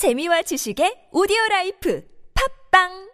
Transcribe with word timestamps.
재미와 0.00 0.40
지식의 0.48 1.12
오디오 1.12 1.36
라이프. 1.50 2.00
팝빵 2.32 3.09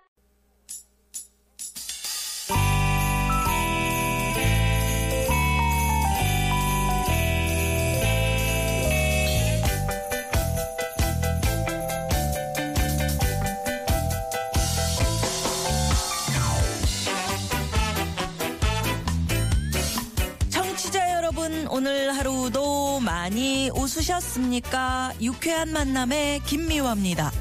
오늘 21.70 22.16
하루도 22.16 23.00
많이 23.00 23.70
웃으셨습니까? 23.74 25.14
유쾌한 25.20 25.72
만남의 25.72 26.40
김미화입니다. 26.44 27.32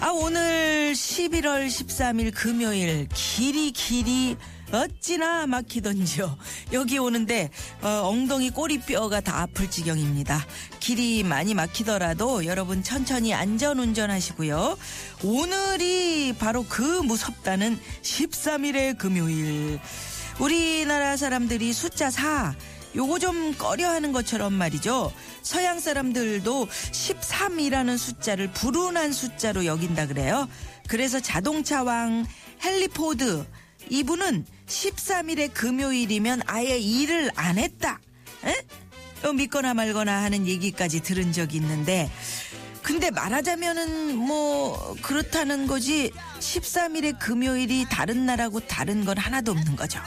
아, 0.00 0.10
오늘 0.10 0.92
11월 0.92 1.66
13일 1.68 2.32
금요일, 2.34 3.08
길이 3.14 3.70
길이 3.72 4.36
어찌나 4.72 5.46
막히던지요. 5.46 6.36
여기 6.72 6.98
오는데, 6.98 7.50
어, 7.82 8.08
엉덩이 8.08 8.50
꼬리뼈가 8.50 9.20
다 9.20 9.42
아플 9.42 9.70
지경입니다. 9.70 10.44
길이 10.80 11.22
많이 11.22 11.54
막히더라도 11.54 12.46
여러분 12.46 12.82
천천히 12.82 13.34
안전 13.34 13.78
운전하시고요. 13.78 14.78
오늘이 15.22 16.34
바로 16.38 16.64
그 16.68 16.82
무섭다는 16.82 17.78
13일의 18.02 18.98
금요일. 18.98 19.78
우리나라 20.38 21.16
사람들이 21.16 21.72
숫자 21.72 22.10
4 22.10 22.54
요거 22.94 23.18
좀 23.18 23.54
꺼려하는 23.54 24.12
것처럼 24.12 24.52
말이죠. 24.52 25.12
서양 25.42 25.80
사람들도 25.80 26.68
13이라는 26.68 27.96
숫자를 27.96 28.50
불운한 28.52 29.12
숫자로 29.12 29.64
여긴다 29.64 30.06
그래요. 30.06 30.48
그래서 30.88 31.20
자동차 31.20 31.82
왕 31.82 32.26
헨리 32.64 32.88
포드 32.88 33.46
이분은 33.88 34.44
13일의 34.66 35.52
금요일이면 35.54 36.42
아예 36.46 36.78
일을 36.78 37.30
안 37.34 37.58
했다. 37.58 38.00
에? 38.44 39.26
어, 39.26 39.32
믿거나 39.32 39.72
말거나 39.74 40.22
하는 40.22 40.46
얘기까지 40.46 41.00
들은 41.00 41.32
적이 41.32 41.58
있는데 41.58 42.10
근데 42.82 43.10
말하자면은 43.10 44.16
뭐 44.16 44.94
그렇다는 45.02 45.66
거지 45.66 46.10
13일의 46.40 47.18
금요일이 47.18 47.86
다른 47.90 48.26
날하고 48.26 48.60
다른 48.60 49.04
건 49.04 49.18
하나도 49.18 49.52
없는 49.52 49.76
거죠. 49.76 50.00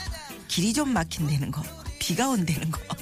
길이 0.48 0.74
좀 0.74 0.90
막힌다는 0.94 1.52
거, 1.52 1.64
비가 2.00 2.30
온다는 2.30 2.70
거. 2.72 2.80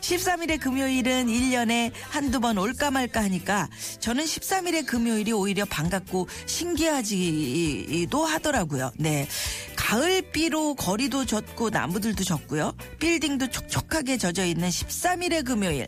13일의 0.00 0.58
금요일은 0.58 1.26
1년에 1.26 1.92
한두 2.08 2.40
번 2.40 2.58
올까 2.58 2.90
말까 2.90 3.22
하니까 3.22 3.68
저는 4.00 4.24
13일의 4.24 4.84
금요일이 4.86 5.30
오히려 5.32 5.64
반갑고 5.64 6.28
신기하지도 6.46 8.24
하더라고요. 8.24 8.90
네. 8.96 9.28
가을비로 9.76 10.74
거리도 10.74 11.26
젖고 11.26 11.70
나무들도 11.70 12.24
젖고요. 12.24 12.74
빌딩도 12.98 13.50
촉촉하게 13.50 14.18
젖어 14.18 14.44
있는 14.44 14.68
13일의 14.68 15.44
금요일. 15.44 15.86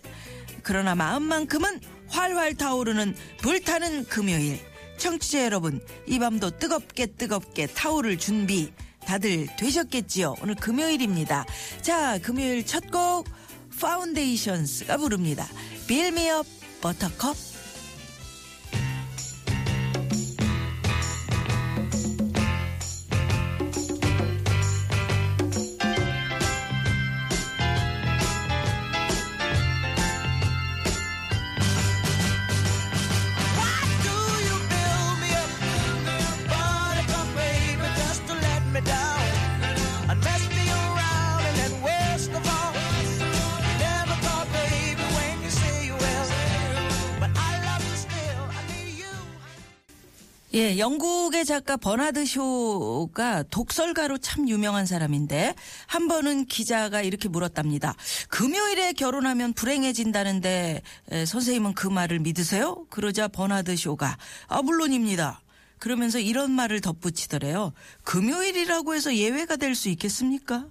그러나 0.62 0.94
마음만큼은 0.94 1.80
활활 2.13 2.55
타오르는 2.55 3.17
불타는 3.39 4.05
금요일. 4.05 4.61
청취자 4.99 5.45
여러분, 5.45 5.81
이 6.07 6.19
밤도 6.19 6.59
뜨겁게 6.59 7.07
뜨겁게 7.07 7.67
타오를 7.67 8.19
준비 8.19 8.73
다들 9.05 9.49
되셨겠지요? 9.59 10.37
오늘 10.43 10.55
금요일입니다. 10.55 11.45
자, 11.81 12.19
금요일 12.19 12.65
첫 12.65 12.85
곡 12.93 13.27
Foundations가 13.81 14.97
부릅니다. 14.99 15.49
Build 15.89 16.21
Me 16.21 16.34
Up 16.34 16.47
Buttercup. 16.81 17.52
예, 50.55 50.77
영국의 50.77 51.47
작가 51.47 51.79
버나드 51.79 52.27
쇼가 52.27 53.43
독설가로 53.45 54.19
참 54.19 54.49
유명한 54.51 54.85
사람인데 54.85 55.55
한 55.87 56.09
번은 56.09 56.45
기자가 56.45 57.01
이렇게 57.01 57.29
물었답니다. 57.31 57.95
금요일에 58.29 58.93
결혼하면 58.93 59.55
불행해진다는데 59.55 60.83
에, 61.11 61.25
선생님은 61.25 61.73
그 61.73 61.87
말을 61.87 62.19
믿으세요? 62.19 62.85
그러자 62.91 63.29
버나드 63.29 63.77
쇼가 63.77 64.19
아 64.49 64.61
물론입니다. 64.63 65.41
그러면서 65.79 66.19
이런 66.19 66.51
말을 66.53 66.83
덧붙이더래요. 66.83 67.73
금요일이라고 68.05 68.95
해서 68.95 69.17
예외가 69.17 69.57
될 69.57 69.75
수 69.75 69.89
있겠습니까? 69.89 70.67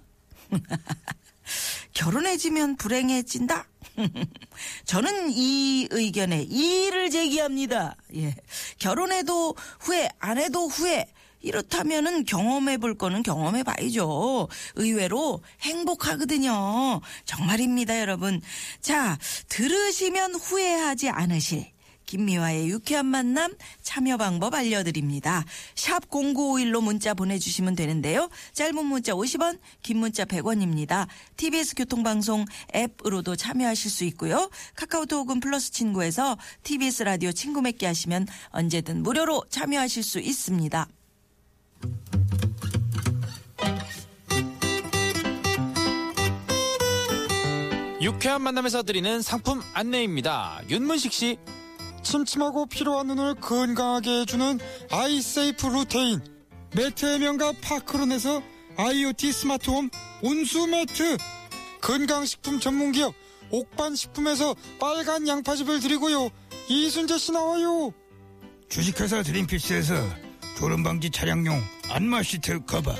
결혼해지면 1.92 2.76
불행해진다? 2.76 3.66
저는 4.84 5.30
이 5.30 5.88
의견에 5.90 6.42
이의를 6.42 7.10
제기합니다. 7.10 7.96
예. 8.16 8.34
결혼해도 8.78 9.54
후회, 9.80 10.08
안 10.18 10.38
해도 10.38 10.68
후회. 10.68 11.06
이렇다면은 11.42 12.24
경험해 12.24 12.78
볼 12.78 12.96
거는 12.96 13.22
경험해 13.22 13.64
봐야죠. 13.64 14.48
의외로 14.76 15.42
행복하거든요. 15.62 17.00
정말입니다, 17.24 18.00
여러분. 18.00 18.40
자, 18.80 19.18
들으시면 19.48 20.36
후회하지 20.36 21.08
않으실 21.08 21.66
김미화의 22.12 22.68
유쾌한 22.68 23.06
만남 23.06 23.54
참여 23.80 24.18
방법 24.18 24.52
알려드립니다. 24.52 25.46
샵 25.74 26.10
0951로 26.10 26.82
문자 26.82 27.14
보내주시면 27.14 27.74
되는데요. 27.74 28.28
짧은 28.52 28.84
문자 28.84 29.14
50원, 29.14 29.58
긴 29.80 29.96
문자 29.96 30.26
100원입니다. 30.26 31.06
TBS 31.38 31.74
교통방송 31.74 32.44
앱으로도 32.74 33.36
참여하실 33.36 33.90
수 33.90 34.04
있고요. 34.04 34.50
카카오톡은 34.74 35.40
플러스 35.40 35.72
친구에서 35.72 36.36
TBS 36.64 37.04
라디오 37.04 37.32
친구 37.32 37.62
맺기 37.62 37.86
하시면 37.86 38.26
언제든 38.50 39.02
무료로 39.02 39.44
참여하실 39.48 40.02
수 40.02 40.20
있습니다. 40.20 40.86
유쾌한 48.02 48.42
만남에서 48.42 48.82
드리는 48.82 49.22
상품 49.22 49.62
안내입니다. 49.72 50.60
윤문식 50.68 51.12
씨, 51.12 51.38
침침하고 52.02 52.66
피로한 52.66 53.06
눈을 53.08 53.34
건강하게 53.36 54.20
해주는 54.20 54.58
아이세이프 54.90 55.66
루테인. 55.66 56.20
매트의 56.74 57.18
명가 57.18 57.52
파크론에서 57.62 58.42
IoT 58.76 59.32
스마트홈 59.32 59.90
온수 60.22 60.66
매트. 60.66 61.16
건강식품 61.80 62.60
전문기업 62.60 63.14
옥반식품에서 63.50 64.54
빨간 64.80 65.26
양파즙을 65.26 65.80
드리고요. 65.80 66.30
이순재 66.68 67.18
씨 67.18 67.32
나와요. 67.32 67.92
주식회사 68.68 69.22
드림피스에서 69.22 69.94
졸음방지 70.56 71.10
차량용 71.10 71.60
안마 71.90 72.22
시트 72.22 72.64
커버. 72.64 72.94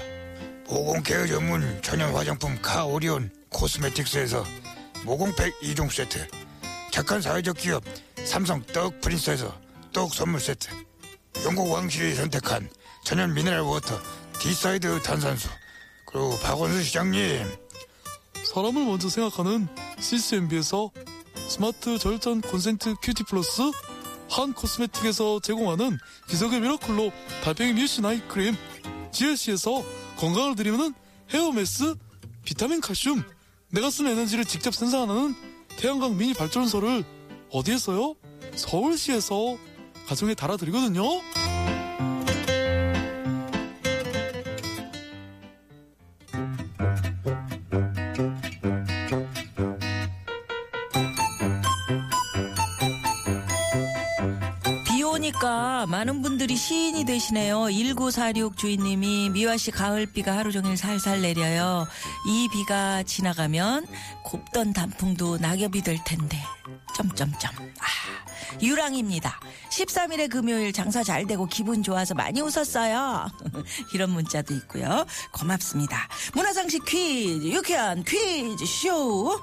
모공케어 0.68 1.26
전문 1.26 1.80
천연 1.82 2.14
화장품 2.14 2.60
카오리온 2.60 3.30
코스메틱스에서 3.50 4.44
모공팩 5.04 5.58
2종 5.60 5.90
세트. 5.90 6.26
착한 6.90 7.22
사회적 7.22 7.56
기업 7.56 7.82
삼성 8.24 8.62
떡 8.66 9.00
프린스에서 9.00 9.60
떡 9.92 10.14
선물 10.14 10.40
세트 10.40 10.68
영국 11.44 11.70
왕실이 11.70 12.14
선택한 12.14 12.68
천연 13.04 13.34
mineral 13.34 13.60
water 13.60 13.98
디사이드 14.40 15.02
탄산수 15.02 15.48
그리고 16.06 16.38
박원수 16.40 16.82
시장님. 16.82 17.46
사람을 18.44 18.84
먼저 18.84 19.08
생각하는 19.08 19.66
CCMB에서 19.98 20.90
스마트 21.48 21.98
절전 21.98 22.42
콘센트 22.42 22.94
큐티 23.02 23.24
플러스 23.24 23.62
한 24.30 24.52
코스메틱에서 24.52 25.40
제공하는 25.40 25.98
기적의 26.28 26.60
미라클로 26.60 27.12
달팽이 27.44 27.72
뮤신 27.74 28.00
eye 28.00 28.20
cream 28.28 28.56
GLC에서 29.12 29.82
건강을 30.16 30.54
드리는 30.54 30.94
헤어메스 31.30 31.94
비타민 32.44 32.80
칼슘 32.80 33.22
내가 33.70 33.90
쓰는 33.90 34.12
에너지를 34.12 34.44
직접 34.44 34.74
생산하는 34.74 35.34
태양광 35.76 36.16
미니 36.16 36.34
발전소를 36.34 37.04
어디에서요? 37.52 38.14
서울시에서 38.56 39.56
가정에 40.06 40.34
달아드리거든요. 40.34 41.02
오니까 55.22 55.86
많은 55.86 56.22
분들이 56.22 56.56
시인이 56.56 57.04
되시네요. 57.04 57.70
1946 57.70 58.56
주인님이 58.56 59.30
미화 59.30 59.56
씨 59.56 59.70
가을비가 59.70 60.36
하루 60.36 60.52
종일 60.52 60.76
살살 60.76 61.22
내려요. 61.22 61.86
이 62.26 62.48
비가 62.50 63.02
지나가면 63.02 63.86
곱던 64.24 64.72
단풍도 64.72 65.38
낙엽이 65.38 65.82
될 65.82 66.02
텐데. 66.04 66.38
점점점. 66.94 67.50
아, 67.80 68.60
유랑입니다. 68.60 69.40
13일에 69.70 70.30
금요일 70.30 70.72
장사 70.72 71.02
잘 71.02 71.26
되고 71.26 71.46
기분 71.46 71.82
좋아서 71.82 72.14
많이 72.14 72.40
웃었어요. 72.40 73.28
이런 73.94 74.10
문자도 74.10 74.54
있고요. 74.54 75.04
고맙습니다. 75.32 76.08
문화상식 76.34 76.84
퀴즈, 76.84 77.46
유쾌한 77.46 78.02
퀴즈 78.04 78.64
쇼. 78.66 79.40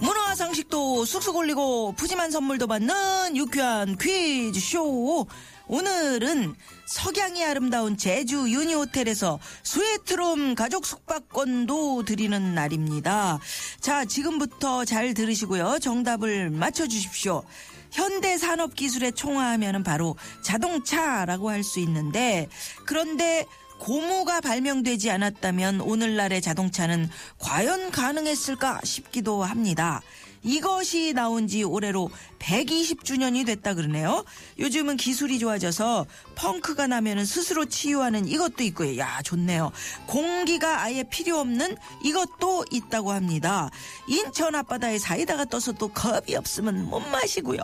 문화 0.00 0.34
상식도 0.34 1.04
쑥쑥 1.04 1.36
올리고 1.36 1.92
푸짐한 1.92 2.30
선물도 2.30 2.66
받는 2.66 3.36
유쾌한 3.36 3.96
퀴즈 3.98 4.60
쇼. 4.60 5.26
오늘은 5.66 6.54
석양이 6.86 7.42
아름다운 7.44 7.96
제주 7.96 8.48
유니호텔에서 8.48 9.38
스위트룸 9.62 10.54
가족 10.54 10.84
숙박권도 10.84 12.04
드리는 12.04 12.54
날입니다. 12.54 13.38
자, 13.80 14.04
지금부터 14.04 14.84
잘 14.84 15.14
들으시고요. 15.14 15.78
정답을 15.80 16.50
맞춰주십시오. 16.50 17.42
현대 17.90 18.36
산업 18.36 18.74
기술에 18.74 19.12
총화하면 19.12 19.84
바로 19.84 20.16
자동차라고 20.42 21.48
할 21.50 21.62
수 21.62 21.80
있는데, 21.80 22.48
그런데 22.84 23.46
고무가 23.78 24.40
발명되지 24.40 25.10
않았다면 25.10 25.80
오늘날의 25.80 26.40
자동차는 26.42 27.08
과연 27.38 27.90
가능했을까 27.90 28.80
싶기도 28.84 29.42
합니다. 29.42 30.02
이것이 30.44 31.12
나온 31.14 31.48
지 31.48 31.64
올해로 31.64 32.10
120주년이 32.38 33.46
됐다 33.46 33.74
그러네요. 33.74 34.24
요즘은 34.58 34.98
기술이 34.98 35.38
좋아져서 35.38 36.06
펑크가 36.36 36.86
나면은 36.86 37.24
스스로 37.24 37.64
치유하는 37.64 38.26
이것도 38.28 38.62
있고요. 38.64 38.98
야, 38.98 39.22
좋네요. 39.22 39.72
공기가 40.06 40.82
아예 40.82 41.02
필요 41.04 41.38
없는 41.38 41.76
이것도 42.02 42.66
있다고 42.70 43.12
합니다. 43.12 43.70
인천 44.06 44.54
앞바다에 44.54 44.98
사이다가 44.98 45.46
떠서 45.46 45.72
또 45.72 45.88
겁이 45.88 46.36
없으면 46.36 46.84
못 46.84 47.00
마시고요. 47.00 47.60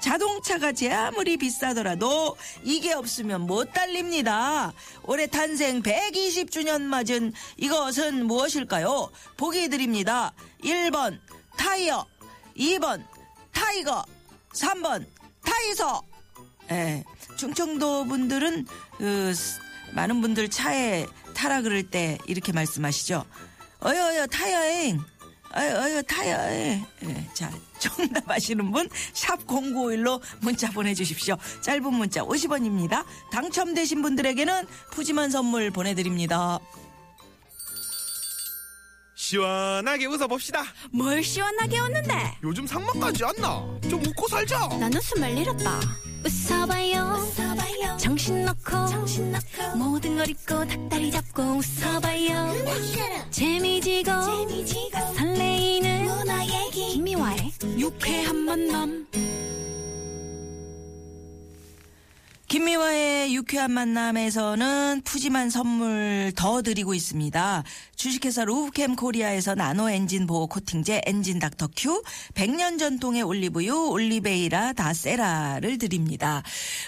자동차가 0.00 0.72
제 0.72 0.90
아무리 0.90 1.36
비싸더라도 1.36 2.36
이게 2.62 2.92
없으면 2.92 3.42
못 3.42 3.72
달립니다. 3.72 4.72
올해 5.02 5.26
탄생 5.26 5.82
120주년 5.82 6.80
맞은 6.82 7.32
이것은 7.56 8.26
무엇일까요? 8.26 9.10
보기 9.36 9.68
드립니다. 9.68 10.32
1번 10.62 11.18
타이어, 11.56 12.06
2번 12.56 13.04
타이거, 13.52 14.04
3번 14.52 15.06
타이서. 15.44 16.02
예, 16.70 17.04
충청도 17.36 18.04
분들은 18.06 18.66
그, 18.98 19.34
스- 19.34 19.58
많은 19.92 20.20
분들 20.20 20.48
차에 20.50 21.06
타라 21.34 21.62
그럴 21.62 21.82
때 21.82 22.18
이렇게 22.26 22.52
말씀하시죠. 22.52 23.24
어여 23.84 24.06
어여 24.06 24.26
타이어잉. 24.28 25.00
어여 25.56 25.82
어여 25.82 26.02
타이어잉. 26.02 26.84
예, 27.04 27.30
자 27.34 27.52
정답 27.78 28.28
아시는 28.30 28.72
분 28.72 28.88
샵 29.12 29.46
0951로 29.46 30.20
문자 30.40 30.70
보내주십시오. 30.70 31.36
짧은 31.60 31.92
문자 31.92 32.22
50원입니다. 32.22 33.04
당첨되신 33.30 34.00
분들에게는 34.02 34.66
푸짐한 34.92 35.30
선물 35.30 35.70
보내드립니다. 35.70 36.58
시원하게 39.14 40.06
웃어봅시다. 40.06 40.64
뭘 40.92 41.22
시원하게 41.22 41.78
웃는데? 41.80 42.38
요즘 42.42 42.66
살맛까지 42.66 43.24
안 43.24 43.34
나. 43.36 43.64
좀 43.88 44.04
웃고 44.04 44.28
살자. 44.28 44.68
난 44.80 44.92
웃음을 44.92 45.38
잃었다. 45.38 45.80
웃어봐요, 46.24 47.98
정신 47.98 48.44
놓고 48.44 49.76
모든 49.76 50.16
걸 50.16 50.28
잊고 50.28 50.66
닭다리 50.66 51.10
잡고 51.10 51.42
웃어봐요. 51.42 52.54
재미지고, 53.30 54.10
설레이는 55.16 56.08
김미화의 56.72 57.52
유쾌한 57.78 58.36
만남 58.36 59.06
김미화의 62.48 63.34
유쾌한 63.34 63.70
만남에서는 63.72 65.00
푸짐한 65.04 65.48
선물 65.48 66.32
더 66.36 66.60
드리고 66.60 66.92
있습니다. 66.92 67.64
주식회사 67.96 68.44
루브캠 68.44 68.96
코리아에서 68.96 69.54
나노 69.54 69.88
엔진 69.88 70.26
보호 70.26 70.46
코팅제 70.46 71.02
엔진 71.06 71.38
닥터 71.38 71.68
큐, 71.74 72.02
100년 72.34 72.78
전통의 72.78 73.22
올리브유 73.22 73.88
올리베이라 73.88 74.74
다세라를 74.74 75.78
드립니다. 75.78 76.42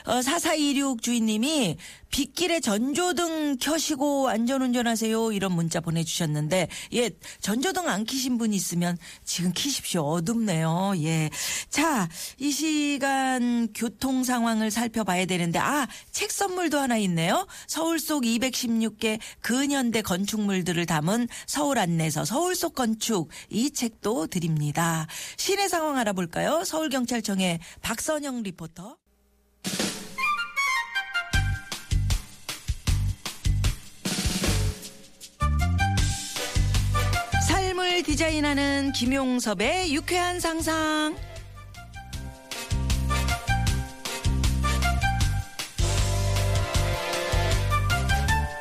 어, 0.05 0.21
4426 0.21 1.03
주인님이 1.03 1.79
빗길에 2.17 2.61
전조등 2.61 3.59
켜시고 3.61 4.31
안전운전하세요. 4.31 5.33
이런 5.33 5.53
문자 5.53 5.81
보내주셨는데 5.81 6.69
예 6.95 7.11
전조등 7.41 7.91
안 7.91 8.07
켜신 8.07 8.39
분 8.39 8.55
있으면 8.55 8.97
지금 9.27 9.53
켜십시오. 9.55 10.01
어둡네요. 10.03 10.95
예. 11.03 11.29
자 11.69 12.09
이 12.39 12.51
시간 12.53 13.69
교통 13.75 14.25
상황을 14.25 14.71
살펴봐야 14.71 15.27
되는데 15.27 15.59
아 15.59 15.87
책 16.11 16.31
선물도 16.33 16.79
하나 16.79 16.97
있네요. 16.99 17.47
서울 17.67 17.99
속 17.99 18.23
216개 18.23 19.19
근현대 19.43 20.01
건축물들을 20.01 20.87
담은 20.87 21.29
서울 21.47 21.79
안내서 21.79 22.25
서울 22.25 22.55
속 22.55 22.75
건축 22.75 23.29
이 23.51 23.71
책도 23.71 24.29
드립니다. 24.29 25.07
시내 25.37 25.69
상황 25.69 25.99
알아볼까요? 25.99 26.65
서울경찰청의 26.65 27.61
박선영 27.83 28.43
리포터. 28.43 28.97
삶을 37.97 38.03
디자인하는 38.03 38.93
김용섭의 38.93 39.95
유쾌한 39.95 40.41
상상. 40.41 41.17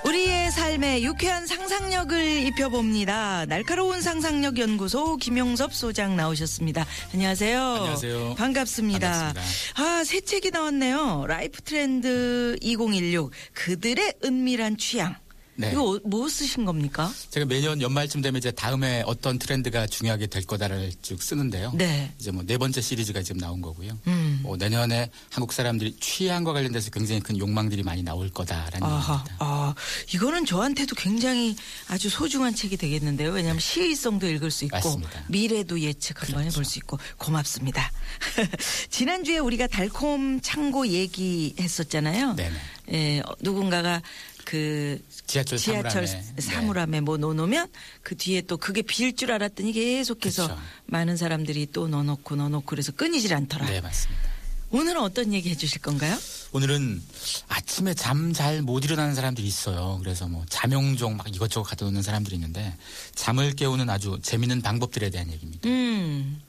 우리의 0.05 0.51
삶에 0.51 1.01
유쾌한 1.01 1.47
상상력을 1.47 2.45
입혀봅니다. 2.47 3.45
날카로운 3.47 4.01
상상력 4.01 4.57
연구소 4.57 5.17
김용섭 5.17 5.73
소장 5.73 6.15
나오셨습니다. 6.15 6.85
안녕하세요. 7.13 7.59
안녕하세요. 7.59 8.35
반갑습니다. 8.37 9.09
반갑습니다. 9.33 9.81
아, 9.83 10.03
새 10.05 10.21
책이 10.21 10.51
나왔네요. 10.51 11.25
라이프 11.27 11.61
트렌드 11.61 12.55
2016 12.61 13.31
그들의 13.53 14.13
은밀한 14.23 14.77
취향. 14.77 15.24
네. 15.57 15.71
이거 15.71 15.99
뭐 16.05 16.27
쓰신 16.29 16.65
겁니까? 16.65 17.11
제가 17.29 17.45
매년 17.45 17.81
연말쯤 17.81 18.21
되면 18.21 18.37
이제 18.39 18.51
다음에 18.51 19.03
어떤 19.05 19.37
트렌드가 19.39 19.87
중요하게 19.87 20.27
될 20.27 20.45
거다를 20.45 20.91
쭉 21.01 21.21
쓰는데요. 21.21 21.71
네. 21.75 22.11
이제 22.19 22.31
뭐 22.31 22.45
네 22.45 22.57
번째 22.59 22.79
시리즈가 22.79 23.21
지금 23.23 23.41
나온 23.41 23.59
거고요. 23.61 23.97
음. 24.07 24.39
뭐 24.43 24.55
내년에 24.55 25.09
한국 25.31 25.51
사람들이 25.51 25.97
취향과 25.99 26.53
관련돼서 26.53 26.91
굉장히 26.91 27.19
큰 27.21 27.37
욕망들이 27.37 27.81
많이 27.83 28.03
나올 28.03 28.29
거다라는 28.29 28.73
얘기입니다. 28.87 29.25
아, 29.39 29.73
이거는 30.13 30.45
저한테도 30.45 30.95
굉장히 30.95 31.55
아주 31.87 32.09
소중한 32.09 32.53
책이 32.53 32.77
되겠는데요. 32.77 33.31
왜냐하면 33.31 33.59
시의성도 33.59 34.27
읽을 34.27 34.51
수 34.51 34.65
있고 34.65 34.75
맞습니다. 34.77 35.23
미래도 35.27 35.79
예측 35.79 36.21
한번 36.21 36.41
그렇죠. 36.41 36.53
해볼 36.53 36.65
수 36.65 36.77
있고 36.79 36.99
고맙습니다. 37.17 37.91
지난주에 38.89 39.39
우리가 39.39 39.67
달콤 39.67 40.39
창고 40.41 40.87
얘기했었잖아요. 40.87 42.35
네네. 42.35 42.55
예, 42.91 43.19
어, 43.21 43.35
누군가가 43.41 44.01
그 44.45 45.03
지하철 45.27 45.57
지하철 45.57 46.07
사물함에, 46.07 46.97
네. 46.97 47.01
뭐 47.01 47.17
넣어놓으면 47.17 47.67
그 48.03 48.15
뒤에 48.15 48.41
또 48.41 48.57
그게 48.57 48.81
빌 48.81 49.15
줄 49.15 49.31
알았더니 49.31 49.73
계속해서 49.73 50.47
그쵸. 50.47 50.61
많은 50.85 51.17
사람들이 51.17 51.67
또 51.73 51.87
넣어놓고 51.87 52.35
넣어놓고 52.35 52.65
그래서 52.65 52.91
끊이질 52.91 53.33
않더라. 53.33 53.65
네, 53.65 53.81
맞습니다. 53.81 54.35
오늘은 54.71 54.99
어떤 55.01 55.31
얘기 55.33 55.49
해주실 55.51 55.81
건가요? 55.81 56.17
오늘은 56.51 57.01
아침에 57.47 57.93
잠 57.93 58.33
잘 58.33 58.61
못 58.61 58.83
일어나는 58.83 59.15
사람들이 59.15 59.47
있어요. 59.47 59.97
그래서 60.03 60.27
뭐 60.27 60.43
잠용종 60.49 61.15
막 61.17 61.33
이것저것 61.33 61.63
갖다 61.69 61.85
놓는 61.85 62.01
사람들이 62.01 62.35
있는데 62.35 62.75
잠을 63.13 63.53
깨우는 63.55 63.89
아주 63.89 64.19
재밌는 64.21 64.61
방법들에 64.61 65.09
대한 65.11 65.31
얘기입니다. 65.31 65.69
음, 65.69 66.41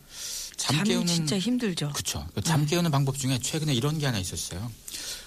잠 0.56 0.82
깨우는 0.82 1.06
진짜 1.06 1.38
힘들죠. 1.38 1.92
그렇죠. 1.92 2.26
잠 2.42 2.66
깨우는 2.66 2.90
방법 2.90 3.16
중에 3.18 3.38
최근에 3.38 3.74
이런 3.74 3.98
게 3.98 4.06
하나 4.06 4.18
있었어요. 4.18 4.72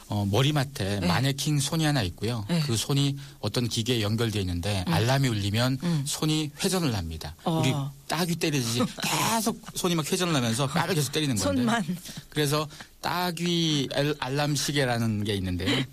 어, 0.10 0.26
머리맡에 0.30 1.00
네. 1.02 1.08
마네킹 1.08 1.60
손이 1.60 1.86
하나 1.86 2.02
있고요. 2.02 2.44
네. 2.50 2.60
그 2.66 2.76
손이 2.76 3.16
어떤 3.40 3.68
기계에 3.70 4.02
연결되어 4.02 4.42
있는데 4.42 4.84
알람이 4.88 5.28
울리면 5.28 5.78
음. 5.84 6.04
손이 6.06 6.50
회전을 6.64 6.96
합니다. 6.96 7.36
어. 7.44 7.60
우리 7.60 7.72
따귀 8.08 8.36
때리듯이 8.38 8.82
계속 9.04 9.62
손이 9.76 9.94
막 9.94 10.12
회전을 10.12 10.34
하면서 10.36 10.66
뼈를 10.68 10.96
계속 10.96 11.12
때리는 11.12 11.36
건데. 11.36 11.62
손만. 11.62 11.98
그래서 12.30 12.68
따귀 13.02 13.88
알- 13.94 14.16
알람 14.20 14.56
시계라는 14.56 15.24
게 15.24 15.36
있는데요. 15.36 15.84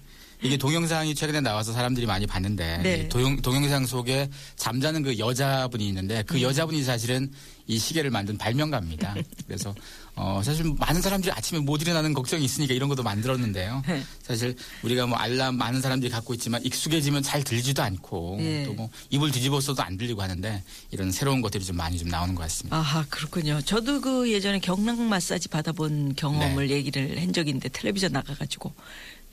이게 0.43 0.57
동영상이 0.57 1.15
최근에 1.15 1.41
나와서 1.41 1.73
사람들이 1.73 2.07
많이 2.07 2.27
봤는데 2.27 2.79
네. 2.79 2.97
이 3.05 3.09
동영, 3.09 3.41
동영상 3.43 3.85
속에 3.87 4.31
잠자는 4.57 5.03
그 5.03 5.19
여자분이 5.19 5.87
있는데 5.89 6.19
음. 6.19 6.25
그 6.27 6.41
여자분이 6.41 6.83
사실은 6.85 7.31
이 7.69 7.79
시계를 7.79 8.11
만든 8.11 8.39
발명가입니다. 8.39 9.15
그래서 9.47 9.75
어 10.15 10.41
사실 10.43 10.65
많은 10.79 11.03
사람들이 11.03 11.33
아침에 11.33 11.61
못 11.61 11.83
일어나는 11.83 12.15
걱정이 12.15 12.45
있으니까 12.45 12.75
이런 12.75 12.89
것도 12.89 13.03
만들었는데요. 13.03 13.83
네. 13.87 14.03
사실 14.23 14.57
우리가 14.83 15.07
뭐 15.07 15.19
알람 15.19 15.57
많은 15.57 15.81
사람들이 15.81 16.11
갖고 16.11 16.33
있지만 16.35 16.65
익숙해지면 16.65 17.23
잘 17.23 17.43
들리지도 17.43 17.83
않고 17.83 18.39
예. 18.41 18.65
또뭐 18.65 18.89
입을 19.11 19.31
뒤집어써도 19.31 19.83
안 19.83 19.97
들리고 19.99 20.23
하는데 20.23 20.63
이런 20.91 21.11
새로운 21.11 21.43
것들이 21.43 21.65
좀 21.65 21.77
많이 21.77 21.99
좀 21.99 22.09
나오는 22.09 22.35
것 22.35 22.43
같습니다. 22.43 22.77
아하 22.77 23.05
그렇군요. 23.09 23.61
저도 23.63 24.01
그 24.01 24.31
예전에 24.31 24.61
경락 24.61 25.01
마사지 25.01 25.49
받아본 25.49 26.15
경험을 26.17 26.69
네. 26.69 26.75
얘기를 26.75 27.21
한 27.21 27.33
적이 27.33 27.51
있는데 27.51 27.69
텔레비전 27.69 28.13
나가가지고 28.13 28.73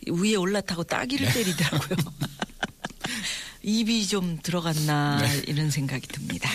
위에 0.09 0.35
올라타고 0.35 0.83
따기를 0.83 1.27
네. 1.27 1.33
때리더라고요. 1.33 1.97
입이 3.63 4.07
좀 4.07 4.37
들어갔나 4.43 5.21
네. 5.21 5.41
이런 5.47 5.71
생각이 5.71 6.05
듭니다. 6.07 6.49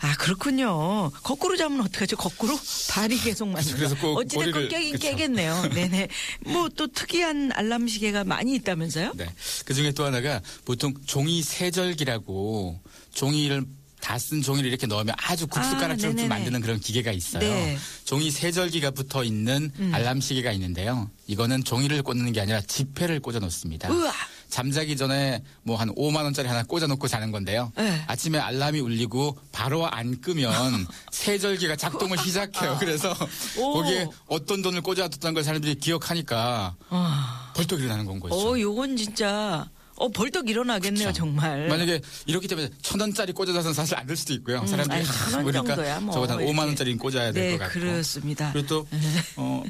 아 0.00 0.14
그렇군요. 0.16 1.10
거꾸로 1.22 1.56
자면 1.56 1.80
어떡하죠? 1.82 2.16
거꾸로 2.16 2.58
발이 2.90 3.18
계속 3.20 3.46
맞는. 3.48 3.74
그래서 3.74 3.96
꼭 3.96 4.16
어찌됐건 4.18 4.64
머리를- 4.64 4.68
깨긴 4.70 4.92
그쵸. 4.92 5.02
깨겠네요. 5.08 5.62
네네. 5.74 6.08
뭐 6.46 6.68
또 6.70 6.86
특이한 6.88 7.50
알람 7.54 7.86
시계가 7.88 8.24
많이 8.24 8.54
있다면서요? 8.56 9.12
네. 9.16 9.26
그 9.64 9.72
중에 9.74 9.92
또 9.92 10.04
하나가 10.04 10.40
보통 10.64 10.94
종이 11.06 11.42
세절기라고 11.42 12.80
종이를 13.14 13.64
다 14.00 14.16
쓴 14.18 14.42
종이를 14.42 14.70
이렇게 14.70 14.86
넣으면 14.86 15.14
아주 15.18 15.46
국수가락처럼 15.48 15.98
네네네. 16.16 16.22
좀 16.22 16.28
만드는 16.28 16.60
그런 16.60 16.78
기계가 16.80 17.10
있어요. 17.12 17.40
네. 17.40 17.74
음. 17.74 17.78
종이 18.04 18.30
세절기가 18.30 18.92
붙어 18.92 19.22
있는 19.24 19.70
알람 19.92 20.20
시계가 20.20 20.52
있는데요. 20.52 21.10
이거는 21.26 21.62
종이를 21.64 22.02
꽂는 22.02 22.32
게 22.32 22.40
아니라 22.40 22.60
지폐를 22.60 23.20
꽂아 23.20 23.38
놓습니다. 23.40 23.90
우와. 23.92 24.12
잠자기 24.48 24.96
전에 24.96 25.42
뭐 25.62 25.76
한 25.78 25.94
5만 25.94 26.22
원짜리 26.24 26.48
하나 26.48 26.62
꽂아 26.62 26.86
놓고 26.86 27.06
자는 27.06 27.30
건데요. 27.30 27.70
네. 27.76 28.02
아침에 28.06 28.38
알람이 28.38 28.80
울리고 28.80 29.38
바로 29.52 29.86
안 29.86 30.20
끄면 30.20 30.52
세절기가 31.12 31.76
작동을 31.76 32.18
시작해요. 32.18 32.76
그래서 32.80 33.14
오. 33.58 33.74
거기에 33.74 34.06
어떤 34.26 34.62
돈을 34.62 34.80
꽂아뒀다는 34.80 35.34
걸 35.34 35.44
사람들이 35.44 35.74
기억하니까 35.76 36.74
아. 36.88 37.52
벌떡 37.54 37.78
일어나는 37.80 38.06
건 38.06 38.18
거죠. 38.20 38.34
어 38.34 38.58
요건 38.58 38.96
진짜 38.96 39.68
어 39.96 40.08
벌떡 40.08 40.48
일어나겠네요 40.48 41.08
그쵸. 41.08 41.18
정말. 41.18 41.68
만약에 41.68 42.00
이렇기 42.26 42.48
때문에 42.48 42.70
천 42.82 43.00
원짜리 43.00 43.32
꽂아서는 43.32 43.72
사실 43.74 43.96
안 43.96 44.06
될 44.06 44.16
수도 44.16 44.32
있고요. 44.34 44.64
사람들이 44.66 44.98
아니, 45.00 45.06
천원 45.06 45.42
보니까 45.44 45.62
정도야, 45.64 46.00
뭐. 46.00 46.14
저보다. 46.14 46.36
5만 46.36 46.58
원짜리 46.60 46.96
꽂아야 46.96 47.32
될네것 47.32 47.58
같고. 47.60 47.80
그렇습니다. 47.80 48.52
그리고 48.52 48.66
또 48.68 48.88
어, 49.36 49.62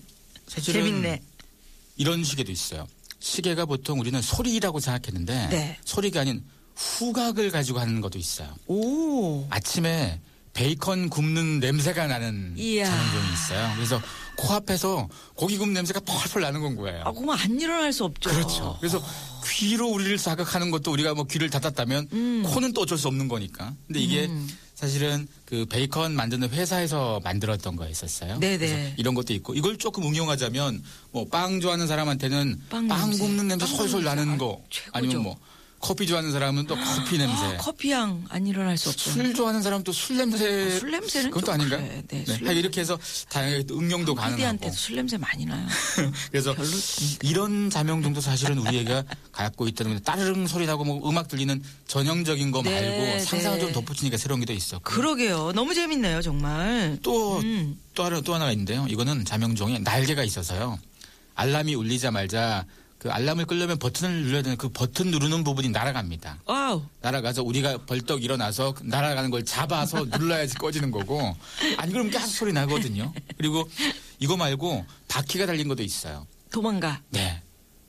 사실은 0.47 0.85
재밌네. 0.85 1.23
이런 1.97 2.23
시계도 2.23 2.53
있어요. 2.53 2.87
시계가 3.21 3.67
보통 3.67 4.01
우리는 4.01 4.21
소리라고 4.21 4.81
생각했는데 4.81 5.49
네. 5.49 5.79
소리가 5.85 6.21
아닌 6.21 6.43
후각을 6.75 7.51
가지고 7.51 7.81
하는 7.81 8.01
것도 8.01 8.19
있어요. 8.19 8.55
오. 8.67 9.47
아침에 9.51 10.21
베이컨 10.53 11.09
굽는 11.09 11.61
냄새가 11.61 12.07
나는 12.07 12.55
이야. 12.57 12.87
자연종이 12.87 13.33
있어요. 13.33 13.73
그래서 13.77 14.03
코앞에서 14.37 15.09
고기 15.35 15.57
굽는 15.59 15.75
냄새가 15.75 16.01
펄펄 16.01 16.43
나는 16.43 16.61
건 16.61 16.77
거예요. 16.77 17.03
아, 17.05 17.13
그러면 17.13 17.39
안 17.39 17.61
일어날 17.61 17.93
수 17.93 18.05
없죠. 18.05 18.31
그렇죠. 18.31 18.77
그래서 18.81 19.01
귀로 19.47 19.89
우리를 19.89 20.17
자극하는 20.19 20.71
것도 20.71 20.91
우리가 20.93 21.15
뭐 21.15 21.25
귀를 21.25 21.51
닫았다면 21.51 22.09
음. 22.13 22.43
코는 22.45 22.73
또 22.73 22.83
어쩔 22.83 22.99
수 22.99 23.09
없는 23.09 23.29
거니까. 23.29 23.75
근데 23.87 24.01
이게 24.01 24.31
사실은 24.79 25.27
그 25.45 25.67
베이컨 25.67 26.15
만드는 26.15 26.51
회사에서 26.51 27.19
만들었던 27.25 27.75
거였었어요. 27.75 28.39
네네. 28.39 28.59
그래서 28.59 28.95
이런 28.97 29.15
것도 29.17 29.33
있고 29.35 29.55
이걸 29.55 29.77
조금 29.77 30.05
응용하자면 30.05 30.85
뭐 31.11 31.25
빵 31.29 31.61
좋아하는 31.61 31.89
사람한테는 31.89 32.61
빵 32.71 32.87
빵, 32.87 33.11
냄새. 33.11 33.25
굽는 33.25 33.49
냄새 33.49 33.67
빵 33.67 33.75
솔솔. 33.77 34.05
나는 34.05 34.31
아, 34.35 34.37
거 34.39 34.63
최고죠. 34.71 34.91
아니면 34.93 35.23
뭐 35.25 35.37
커피 35.81 36.07
좋아하는 36.07 36.33
사람은 36.33 36.67
또 36.67 36.75
커피 36.75 37.19
냄새. 37.19 37.45
아, 37.45 37.57
커피향 37.59 38.25
안 38.31 38.47
일어날 38.47 38.77
수 38.77 38.89
없죠. 38.89 39.11
술 39.11 39.33
좋아하는 39.33 39.63
사람 39.63 39.85
또술 39.85 40.17
냄새. 40.17 40.75
아, 40.75 40.79
술 40.79 40.91
냄새는 40.91 41.31
그것도 41.31 41.47
좀 41.47 41.55
아닌가요? 41.55 41.81
그래. 41.81 42.03
네, 42.09 42.19
네. 42.19 42.25
술 42.25 42.35
하여간 42.35 42.57
이렇게 42.57 42.81
해서 42.81 42.99
다양하게 43.29 43.63
또 43.65 43.79
응용도 43.79 44.15
가능하고. 44.15 44.37
PD한테도 44.37 44.75
술 44.75 44.97
냄새 44.97 45.17
많이 45.17 45.45
나요. 45.47 45.65
그래서 46.31 46.53
별로 46.55 46.69
이런 47.23 47.71
자명종도 47.71 48.21
사실은 48.21 48.59
우리가 48.59 49.05
갖고 49.31 49.69
있다는 49.69 49.93
건데 49.93 50.05
따르릉 50.05 50.47
소리 50.49 50.67
나고 50.67 50.85
뭐 50.85 51.09
음악 51.09 51.29
들리는 51.29 51.63
전형적인 51.87 52.51
거 52.51 52.63
네, 52.63 52.71
말고 52.81 53.25
상상을 53.25 53.59
네. 53.59 53.65
좀 53.65 53.73
덧붙이니까 53.73 54.17
새로운 54.17 54.41
게더 54.41 54.53
있었고 54.53 54.83
그러게요. 54.83 55.53
너무 55.55 55.75
재밌네요, 55.75 56.23
정말. 56.23 56.99
또, 57.03 57.39
음. 57.39 57.79
또, 57.95 58.05
하나, 58.05 58.21
또 58.21 58.35
하나가 58.35 58.51
있는데요. 58.51 58.87
이거는 58.89 59.25
자명종에 59.25 59.79
날개가 59.79 60.25
있어서요. 60.25 60.79
알람이 61.37 61.77
울리자마자 61.77 62.67
그 62.99 63.11
알람을 63.11 63.47
끄려면 63.47 63.79
버튼을 63.79 64.23
눌러야 64.25 64.43
되는 64.43 64.57
그 64.57 64.69
버튼 64.71 65.11
누르는 65.13 65.45
부분이 65.45 65.69
날아갑니다. 65.69 66.43
Wow. 66.47 66.83
날아가서 67.01 67.45
우리가 67.45 67.79
벌떡 67.87 68.25
일어나서 68.25 68.75
그 68.75 68.83
날아가는 68.85 69.31
걸 69.31 69.45
잡아서 69.45 70.05
눌러야지 70.19 70.55
꺼지는 70.57 70.91
거고 70.91 71.37
아니 71.77 71.93
그러면 71.93 72.11
계속 72.11 72.27
소리 72.27 72.53
나거든요. 72.53 73.13
그리고 73.37 73.69
이거 74.19 74.37
말고 74.37 74.85
바퀴가 75.07 75.47
달린 75.47 75.69
것도 75.69 75.83
있어요. 75.85 76.27
도망가. 76.51 77.01
네. 77.11 77.41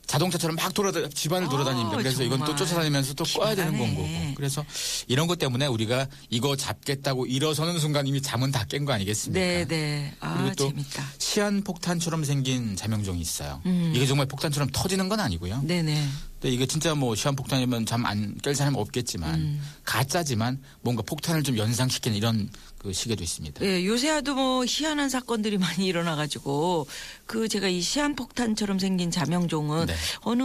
자동차처럼 0.09 0.55
막 0.55 0.73
돌아다 0.73 1.07
집안을 1.09 1.45
아, 1.47 1.49
돌아다닙니다. 1.51 1.97
그래서 1.97 2.23
이건 2.23 2.39
또. 2.43 2.55
쫓아다니면서 2.55 3.13
또 3.13 3.23
꺼야 3.25 3.53
되는 3.53 3.77
건. 3.77 3.93
거고. 3.95 4.07
그래서 4.35 4.65
이런 5.07 5.27
것 5.27 5.37
때문에 5.37 5.67
우리가 5.67 6.07
이거 6.31 6.55
잡겠다고 6.55 7.27
일어서는 7.27 7.79
순간 7.79 8.07
이미 8.07 8.19
잠은 8.19 8.51
다 8.51 8.65
깬 8.65 8.85
거 8.85 8.93
아니겠습니까? 8.93 9.39
네, 9.39 9.65
네. 9.67 10.13
아, 10.19 10.37
그리고 10.37 10.55
또 10.55 10.69
재밌다. 10.69 11.03
시한 11.19 11.63
폭탄처럼 11.63 12.23
생긴 12.23 12.75
자명종이 12.75 13.19
있어요. 13.21 13.61
음. 13.67 13.93
이게 13.95 14.05
정말 14.07 14.25
폭탄처럼 14.27 14.69
터지는 14.73 15.09
건 15.09 15.19
아니고요. 15.19 15.61
네 15.63 15.81
네. 15.83 16.03
근데 16.39 16.53
이게 16.55 16.65
진짜 16.65 16.95
뭐 16.95 17.15
시한 17.15 17.35
폭탄이면 17.35 17.85
잠 17.85 18.05
안 18.05 18.37
깰 18.41 18.55
사람 18.55 18.75
은 18.75 18.79
없겠지만 18.79 19.35
음. 19.35 19.61
가짜지만 19.83 20.61
뭔가 20.81 21.03
폭탄을 21.03 21.43
좀 21.43 21.57
연상시키는 21.57 22.17
이런 22.17 22.49
그 22.77 22.93
시계도 22.93 23.21
있습니다. 23.23 23.65
예, 23.65 23.85
요새도 23.85 24.35
뭐 24.35 24.63
희한한 24.65 25.09
사건들이 25.09 25.57
많이 25.59 25.85
일어나가지고 25.85 26.87
그 27.25 27.49
제가 27.49 27.67
이 27.67 27.81
시한 27.81 28.15
폭탄처럼 28.15 28.79
생긴 28.79 29.11
자명종은 29.11 29.87
네. 29.87 29.95
어느 30.21 30.43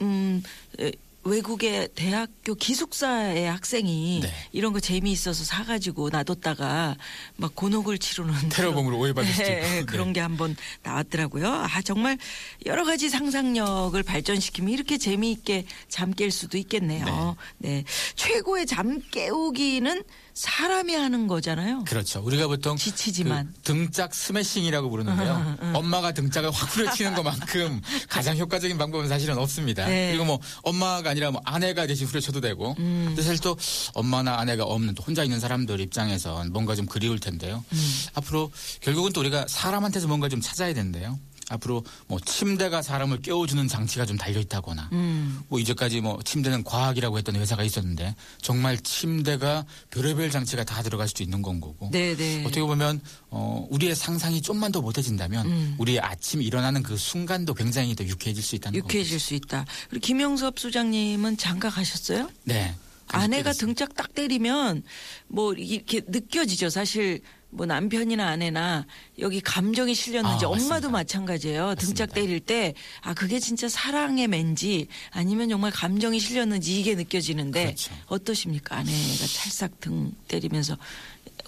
음 0.00 0.42
에, 0.80 0.92
외국의 1.26 1.88
대학교 1.94 2.54
기숙사의 2.54 3.46
학생이 3.50 4.20
네. 4.22 4.32
이런 4.52 4.72
거 4.72 4.80
재미있어서 4.80 5.44
사가지고 5.44 6.10
놔뒀다가 6.10 6.96
막 7.36 7.54
곤혹을 7.54 7.98
치르는 7.98 8.48
테러범으로 8.48 8.98
오해받을 8.98 9.30
수도 9.32 9.44
예, 9.44 9.52
있고. 9.54 9.66
예, 9.66 9.70
네. 9.80 9.84
그런 9.84 10.12
게 10.12 10.20
한번 10.20 10.56
나왔더라고요. 10.82 11.46
아 11.48 11.82
정말 11.82 12.16
여러 12.64 12.84
가지 12.84 13.08
상상력을 13.08 14.00
발전시키면 14.02 14.72
이렇게 14.72 14.98
재미있게 14.98 15.66
잠 15.88 16.12
깰 16.16 16.30
수도 16.30 16.56
있겠네요. 16.56 17.36
네. 17.58 17.84
최고의 18.14 18.64
잠 18.66 19.00
깨우기는 19.10 20.02
사람이 20.36 20.94
하는 20.94 21.26
거잖아요. 21.26 21.84
그렇죠. 21.84 22.20
우리가 22.22 22.46
보통 22.46 22.76
지치지만. 22.76 23.54
그 23.54 23.60
등짝 23.62 24.14
스매싱이라고 24.14 24.90
부르는데요. 24.90 25.56
엄마가 25.72 26.12
등짝을 26.12 26.50
확 26.50 26.76
후려치는 26.76 27.14
것만큼 27.14 27.80
가장 28.10 28.36
효과적인 28.36 28.76
방법은 28.76 29.08
사실은 29.08 29.38
없습니다. 29.38 29.86
네. 29.86 30.08
그리고 30.10 30.26
뭐 30.26 30.38
엄마가 30.62 31.08
아니라 31.08 31.30
뭐 31.30 31.40
아내가 31.46 31.86
대신 31.86 32.06
후려쳐도 32.06 32.42
되고. 32.42 32.76
음. 32.78 33.04
근데 33.08 33.22
사실 33.22 33.40
또 33.40 33.56
엄마나 33.94 34.38
아내가 34.38 34.64
없는 34.64 34.94
또 34.94 35.02
혼자 35.02 35.24
있는 35.24 35.40
사람들 35.40 35.80
입장에선 35.80 36.52
뭔가 36.52 36.74
좀 36.74 36.84
그리울 36.84 37.18
텐데요. 37.18 37.64
음. 37.72 37.92
앞으로 38.14 38.52
결국은 38.80 39.14
또 39.14 39.20
우리가 39.20 39.46
사람한테서 39.48 40.06
뭔가 40.06 40.28
좀 40.28 40.42
찾아야 40.42 40.74
되는데요. 40.74 41.18
앞으로 41.48 41.84
뭐 42.06 42.18
침대가 42.18 42.82
사람을 42.82 43.22
깨워주는 43.22 43.68
장치가 43.68 44.04
좀 44.04 44.16
달려 44.16 44.40
있다거나 44.40 44.88
음. 44.92 45.40
뭐 45.48 45.60
이제까지 45.60 46.00
뭐 46.00 46.20
침대는 46.24 46.64
과학이라고 46.64 47.18
했던 47.18 47.36
회사가 47.36 47.62
있었는데 47.62 48.16
정말 48.42 48.78
침대가 48.78 49.64
별의별 49.90 50.30
장치가 50.30 50.64
다 50.64 50.82
들어갈 50.82 51.06
수도 51.06 51.22
있는 51.22 51.42
건 51.42 51.60
거고 51.60 51.90
네네. 51.92 52.44
어떻게 52.44 52.62
보면 52.62 53.00
어 53.30 53.66
우리의 53.70 53.94
상상이 53.94 54.42
좀만 54.42 54.72
더 54.72 54.80
못해진다면 54.80 55.46
음. 55.46 55.76
우리의 55.78 56.00
아침 56.00 56.42
일어나는 56.42 56.82
그 56.82 56.96
순간도 56.96 57.54
굉장히 57.54 57.94
더 57.94 58.04
유쾌해질 58.04 58.42
수 58.42 58.56
있다는 58.56 58.80
거죠. 58.80 58.84
유쾌해질 58.86 59.20
수 59.20 59.34
있다. 59.34 59.66
그리고 59.88 60.04
김영섭 60.04 60.58
소장님은 60.58 61.36
장가 61.36 61.70
가셨어요? 61.70 62.28
네. 62.44 62.74
아내가 63.08 63.44
그렇습니다. 63.44 63.66
등짝 63.66 63.94
딱 63.94 64.14
때리면 64.14 64.82
뭐 65.28 65.52
이렇게 65.54 66.02
느껴지죠. 66.06 66.70
사실 66.70 67.20
뭐 67.50 67.64
남편이나 67.64 68.26
아내나 68.28 68.86
여기 69.18 69.40
감정이 69.40 69.94
실렸는지 69.94 70.44
아, 70.44 70.48
엄마도. 70.48 70.90
마찬가지예요. 70.90 71.74
등짝 71.76 72.08
맞습니다. 72.08 72.14
때릴 72.14 72.40
때 72.40 72.74
아 73.02 73.14
그게 73.14 73.38
진짜 73.38 73.68
사랑의 73.68 74.26
맨지 74.28 74.88
아니면 75.10 75.48
정말 75.48 75.70
감정이 75.70 76.18
실렸는지 76.20 76.78
이게 76.78 76.94
느껴지는데 76.94 77.64
그렇죠. 77.64 77.94
어떠십니까? 78.06 78.76
아내가 78.76 79.26
찰싹 79.26 79.80
등 79.80 80.12
때리면서 80.28 80.76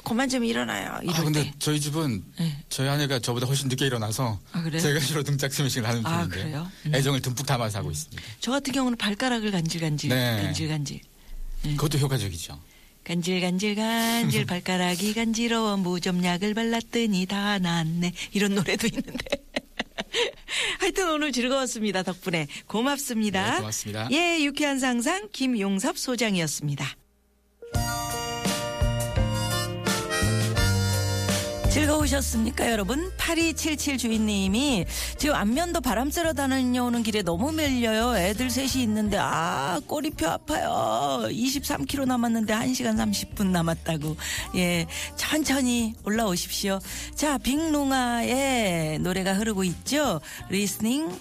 그만 0.04 0.28
좀 0.28 0.44
일어나요. 0.44 0.98
이럴 1.02 1.14
아 1.16 1.22
근데 1.24 1.42
때. 1.44 1.52
저희 1.58 1.80
집은 1.80 2.24
네. 2.38 2.56
저희 2.68 2.88
아내가 2.88 3.18
저보다 3.18 3.46
훨씬 3.46 3.68
늦게 3.68 3.86
일어나서 3.86 4.38
아? 4.52 4.70
제가 4.70 5.00
주로 5.00 5.22
등짝 5.22 5.52
스매싱을 5.52 5.86
하는 5.88 6.06
아, 6.06 6.18
편인데 6.18 6.36
그래요? 6.36 6.70
음. 6.86 6.94
애정을 6.94 7.20
듬뿍 7.20 7.44
담아서 7.44 7.78
하고 7.78 7.90
있습니다. 7.90 8.22
저 8.40 8.52
같은 8.52 8.72
경우는 8.72 8.96
발가락을 8.96 9.50
간질간질 9.50 10.08
네. 10.10 10.42
간질간질 10.44 11.00
네. 11.64 11.70
그것도 11.72 11.98
효과적이죠. 11.98 12.58
간질간질 13.08 13.74
간질 13.74 14.44
발가락이 14.46 15.14
간지러워 15.14 15.78
무좀약을 15.78 16.52
발랐더니 16.52 17.24
다 17.24 17.58
낫네 17.58 18.12
이런 18.32 18.54
노래도 18.54 18.86
있는데 18.86 19.24
하여튼 20.78 21.10
오늘 21.10 21.32
즐거웠습니다. 21.32 22.02
덕분에 22.02 22.46
고맙습니다. 22.66 23.52
네, 23.52 23.56
고맙습니다. 23.56 24.08
예, 24.12 24.44
유쾌한 24.44 24.78
상상 24.78 25.28
김용섭 25.32 25.98
소장이었습니다. 25.98 26.86
즐거우셨습니까, 31.78 32.72
여러분? 32.72 33.12
8277 33.16 33.98
주인님이 33.98 34.84
지금 35.16 35.36
안면도 35.36 35.80
바람 35.80 36.10
쐬러 36.10 36.32
다녀오는 36.32 37.04
길에 37.04 37.22
너무 37.22 37.52
밀려요. 37.52 38.16
애들 38.16 38.50
셋이 38.50 38.82
있는데, 38.82 39.16
아, 39.16 39.80
꼬리표 39.86 40.26
아파요. 40.26 41.28
23km 41.30 42.06
남았는데 42.06 42.52
1시간 42.52 42.96
30분 42.96 43.46
남았다고. 43.46 44.16
예, 44.56 44.86
천천히 45.14 45.94
올라오십시오. 46.02 46.80
자, 47.14 47.38
빅룽아의 47.38 48.98
노래가 48.98 49.34
흐르고 49.34 49.62
있죠. 49.62 50.20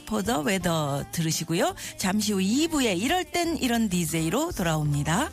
For 0.07 0.23
the 0.23 0.39
Weather 0.39 1.05
들으시고요. 1.11 1.75
잠시 1.97 2.33
후 2.33 2.39
2부에 2.39 2.99
이럴 2.99 3.25
땐 3.25 3.57
이런 3.57 3.89
DJ로 3.89 4.51
돌아옵니다. 4.53 5.29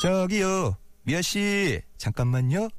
저기요, 0.00 0.78
미아 1.02 1.20
씨, 1.20 1.82
잠깐만요. 1.98 2.70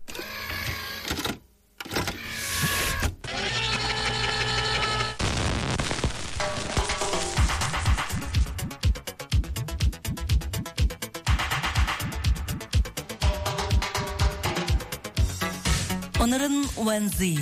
오늘은 16.19 16.50
웬지 16.87 17.37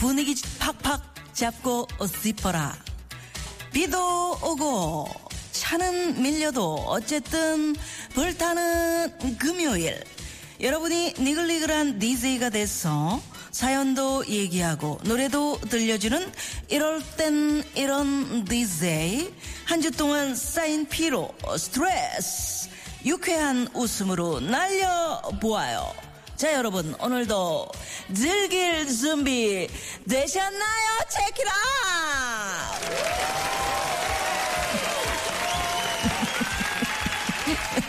분위기 0.00 0.34
팍팍 0.58 1.32
잡고 1.32 1.86
짚어라 2.22 2.74
비도 3.72 4.32
오고 4.42 5.08
차는 5.52 6.22
밀려도 6.22 6.74
어쨌든 6.86 7.74
불타는 8.16 9.36
금요일. 9.38 10.02
여러분이 10.58 11.16
니글니글한 11.18 11.98
DJ가 11.98 12.48
돼서 12.48 13.20
사연도 13.50 14.26
얘기하고 14.26 14.98
노래도 15.04 15.60
들려주는 15.60 16.32
이럴 16.70 17.02
땐 17.18 17.62
이런 17.74 18.46
DJ 18.46 19.30
한 19.66 19.82
주 19.82 19.90
동안 19.90 20.34
쌓인 20.34 20.88
피로 20.88 21.34
스트레스 21.58 22.70
유쾌한 23.04 23.68
웃음으로 23.74 24.40
날려보아요. 24.40 25.92
자 26.36 26.54
여러분 26.54 26.94
오늘도 26.98 27.68
즐길 28.14 28.88
준비 28.88 29.68
되셨나요? 30.08 30.88
체키라 31.10 31.52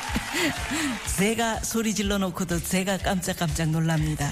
제가 1.18 1.62
소리 1.64 1.96
질러 1.96 2.18
놓고도 2.18 2.60
제가 2.62 2.98
깜짝깜짝 2.98 3.70
놀랍니다. 3.70 4.32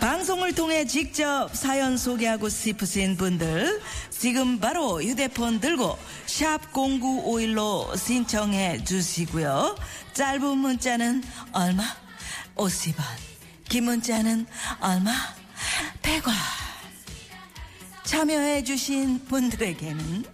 방송을 0.00 0.54
통해 0.54 0.86
직접 0.86 1.54
사연 1.54 1.96
소개하고 1.96 2.48
싶으신 2.48 3.16
분들 3.16 3.80
지금 4.10 4.58
바로 4.58 5.02
휴대폰 5.02 5.60
들고 5.60 5.98
샵 6.26 6.72
0951로 6.72 7.96
신청해 7.96 8.84
주시고요. 8.84 9.76
짧은 10.14 10.58
문자는 10.58 11.22
얼마? 11.52 11.84
50원. 12.56 13.02
긴 13.68 13.84
문자는 13.84 14.46
얼마? 14.80 15.12
100원. 16.02 16.32
참여해주신 18.04 19.24
분들에게는 19.26 20.24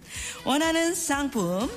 원하는 0.45 0.95
상품 0.95 1.71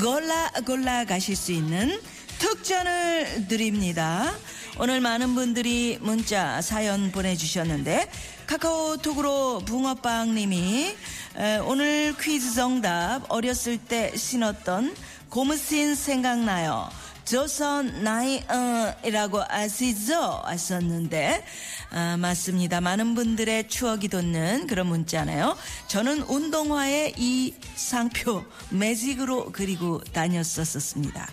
골라 0.00 0.50
골라 0.66 1.04
가실 1.04 1.36
수 1.36 1.52
있는 1.52 2.00
특전을 2.38 3.46
드립니다. 3.48 4.34
오늘 4.78 5.00
많은 5.00 5.34
분들이 5.34 5.98
문자 6.00 6.60
사연 6.60 7.10
보내주셨는데 7.10 8.10
카카오톡으로 8.46 9.60
붕어빵님이 9.64 10.96
에, 11.38 11.56
오늘 11.58 12.14
퀴즈 12.20 12.54
정답 12.54 13.22
어렸을 13.28 13.78
때 13.78 14.12
신었던 14.14 14.94
고무신 15.30 15.94
생각나요. 15.94 16.88
조선 17.26 18.04
나이이라고 18.04 19.42
아시죠? 19.48 20.42
하셨는데 20.44 21.44
아, 21.90 22.16
맞습니다. 22.18 22.80
많은 22.80 23.16
분들의 23.16 23.68
추억이 23.68 24.06
돋는 24.06 24.68
그런 24.68 24.86
문자네요. 24.86 25.56
저는 25.88 26.22
운동화에 26.22 27.14
이 27.16 27.52
상표 27.74 28.44
매직으로 28.70 29.50
그리고 29.52 30.00
다녔었습니다. 30.12 31.28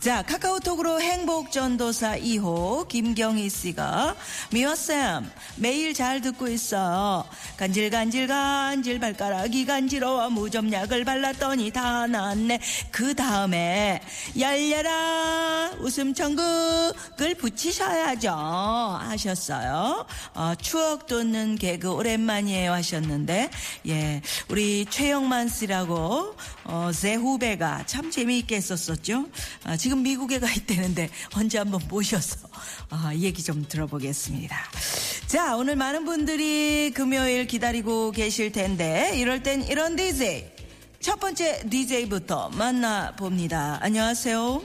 자, 0.00 0.22
카카오톡으로 0.22 1.00
행복전도사 1.00 2.18
2호 2.18 2.86
김경희 2.86 3.48
씨가 3.50 4.14
미화쌤 4.52 5.28
매일 5.56 5.92
잘 5.92 6.20
듣고 6.20 6.46
있어요. 6.46 7.24
간질간질 7.56 8.28
간질 8.28 9.00
발가락이 9.00 9.66
간지러워 9.66 10.30
무좀약을 10.30 11.04
발랐더니 11.04 11.72
다 11.72 12.06
나았네. 12.06 12.60
그 12.92 13.16
다음에 13.16 14.00
열려라 14.38 15.72
웃음 15.80 16.14
천국을 16.14 17.34
붙이셔야죠 17.36 18.30
하셨어요. 18.30 20.06
어, 20.34 20.52
추억 20.60 21.08
돋는 21.08 21.56
개그 21.56 21.90
오랜만이에요 21.90 22.72
하셨는데 22.72 23.50
예 23.88 24.22
우리 24.48 24.86
최영만 24.88 25.48
씨라고 25.48 26.36
어, 26.62 26.90
제 26.92 27.14
후배가 27.14 27.84
참 27.86 28.12
재미있게 28.12 28.54
했었었죠. 28.54 29.26
아, 29.64 29.76
지금 29.88 30.02
미국에 30.02 30.38
가 30.38 30.46
있다는데 30.52 31.08
언제 31.34 31.56
한번 31.56 31.80
모셔서 31.88 32.46
아, 32.90 33.10
얘기 33.14 33.42
좀 33.42 33.64
들어보겠습니다. 33.66 34.54
자 35.26 35.56
오늘 35.56 35.76
많은 35.76 36.04
분들이 36.04 36.92
금요일 36.94 37.46
기다리고 37.46 38.10
계실 38.10 38.52
텐데 38.52 39.12
이럴 39.14 39.42
땐 39.42 39.62
이런 39.62 39.96
DJ 39.96 40.44
첫 41.00 41.18
번째 41.18 41.62
DJ부터 41.70 42.50
만나봅니다. 42.50 43.78
안녕하세요. 43.80 44.60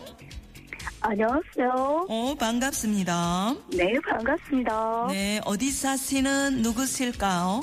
안녕하세요. 0.99 2.07
어, 2.09 2.35
반갑습니다. 2.37 3.55
네, 3.77 3.93
반갑습니다. 4.05 5.07
네, 5.09 5.39
어디 5.45 5.71
사시는 5.71 6.63
누구실까요? 6.63 7.61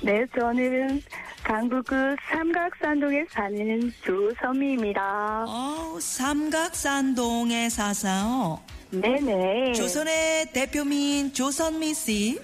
네, 0.00 0.24
저는 0.38 1.02
강북구 1.44 1.94
삼각산동에 2.30 3.26
사는 3.28 3.92
조선미입니다. 4.02 5.44
어, 5.46 5.98
삼각산동에 6.00 7.68
사사요. 7.68 8.60
네네. 8.90 9.74
조선의 9.74 10.52
대표민 10.52 11.32
조선미 11.34 11.92
씨. 11.92 12.40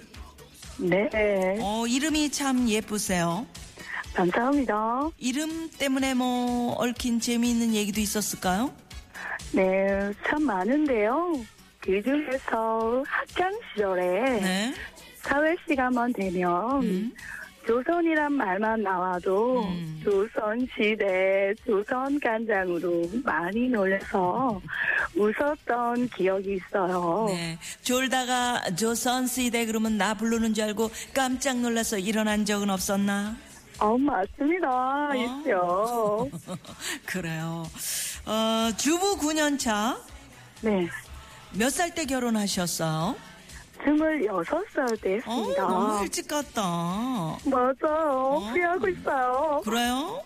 네. 0.79 1.09
어, 1.61 1.87
이름이 1.87 2.31
참 2.31 2.69
예쁘세요. 2.69 3.47
감사합니다. 4.13 5.09
이름 5.19 5.71
때문에 5.79 6.13
뭐 6.15 6.73
얽힌 6.75 7.21
재미있는 7.21 7.75
얘기도 7.75 8.01
있었을까요? 8.03 8.71
네, 9.53 10.13
참 10.27 10.43
많은데요. 10.43 11.41
그 11.81 12.03
중에서 12.03 13.03
학창 13.07 13.51
시절에 13.73 14.41
네. 14.41 14.75
사회 15.23 15.57
시간만 15.67 16.13
되면 16.13 16.83
음. 16.83 17.13
조선이란 17.67 18.33
말만 18.33 18.83
나와도 18.83 19.63
음. 19.65 20.01
조선 20.03 20.67
시대 20.75 21.55
조선 21.67 22.19
간장으로 22.19 23.09
많이 23.23 23.69
놀려서 23.69 24.61
웃었던 25.15 26.09
기억이 26.09 26.55
있어요. 26.57 27.27
네. 27.29 27.59
졸다가 27.83 28.63
조선 28.77 29.27
시대 29.27 29.67
그러면 29.67 29.99
나 29.99 30.15
부르는 30.15 30.55
줄 30.55 30.65
알고 30.65 30.91
깜짝 31.15 31.59
놀라서 31.61 31.99
일어난 31.99 32.45
적은 32.45 32.71
없었나? 32.71 33.37
어, 33.79 33.97
맞습니다. 33.97 35.11
있죠. 35.15 36.29
그래요. 37.07 37.65
어, 38.27 38.71
주부 38.77 39.17
9년 39.19 39.59
차. 39.59 39.99
네. 40.63 40.89
몇 41.53 41.69
살 41.71 41.95
때 41.95 42.05
결혼하셨어요? 42.05 43.17
26살 43.85 45.01
때 45.01 45.13
어, 45.13 45.17
했습니다. 45.17 45.63
너무 45.69 46.03
일찍 46.03 46.29
갔다. 46.29 46.63
맞아요. 47.45 48.41
후회하고 48.51 48.89
있어요. 48.89 49.61
그래요? 49.65 50.23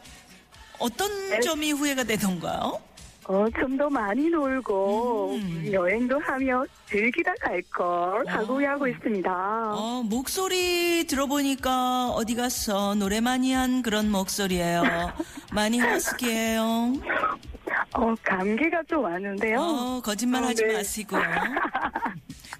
어떤 0.78 1.08
네. 1.30 1.40
점이 1.40 1.72
후회가 1.72 2.04
되던가요? 2.04 2.80
어, 3.26 3.46
좀 3.58 3.78
더 3.78 3.88
많이 3.88 4.28
놀고, 4.28 5.30
음. 5.36 5.68
여행도 5.72 6.18
하며 6.18 6.62
즐기다 6.90 7.32
갈걸 7.40 8.26
하고 8.28 8.56
후회하고 8.56 8.86
있습니다. 8.86 9.30
어, 9.74 10.02
목소리 10.04 11.06
들어보니까 11.06 12.10
어디 12.10 12.34
가서 12.34 12.94
노래 12.96 13.20
많이 13.22 13.52
한 13.54 13.80
그런 13.82 14.10
목소리예요. 14.10 14.82
많이 15.54 15.78
허스키해요. 15.80 16.92
어, 17.94 18.14
감기가 18.22 18.82
좀 18.88 19.04
왔는데요. 19.04 19.58
어, 19.58 20.00
거짓말 20.04 20.42
어, 20.44 20.48
하지 20.48 20.62
네. 20.66 20.74
마시고요. 20.74 21.22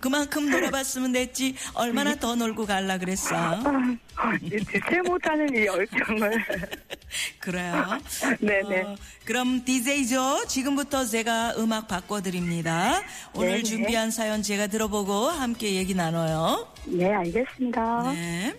그만큼 0.05 0.51
놀아봤으면 0.51 1.13
됐지. 1.13 1.55
얼마나 1.73 2.15
더 2.15 2.35
놀고 2.35 2.67
갈라 2.67 2.99
그랬어. 2.99 3.35
아, 3.35 4.35
이 4.43 4.51
주체 4.51 5.01
못하는 5.01 5.49
이 5.57 5.65
열정을. 5.65 6.45
그래요. 7.41 7.99
네네. 8.39 8.83
어, 8.83 8.97
그럼 9.25 9.65
DJ죠. 9.65 10.45
지금부터 10.47 11.07
제가 11.07 11.55
음악 11.57 11.89
바꿔드립니다. 11.89 13.01
오늘 13.33 13.53
네네. 13.53 13.63
준비한 13.63 14.11
사연 14.11 14.43
제가 14.43 14.67
들어보고 14.67 15.29
함께 15.31 15.73
얘기 15.73 15.95
나눠요. 15.95 16.69
네, 16.85 17.11
알겠습니다. 17.11 18.13
네. 18.13 18.55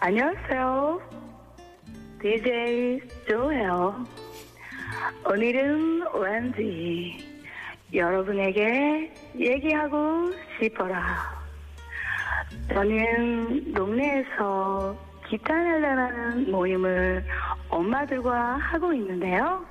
안녕하세요. 0.00 1.00
DJ 2.20 3.00
조예요. 3.28 4.04
오늘은 5.24 6.04
왠지 6.14 7.18
여러분에게 7.92 9.12
얘기하고 9.36 10.32
싶어라. 10.60 11.38
저는 12.72 13.72
동네에서 13.74 14.96
기타 15.28 15.54
날라라는 15.54 16.50
모임을 16.50 17.24
엄마들과 17.68 18.56
하고 18.56 18.92
있는데요. 18.92 19.64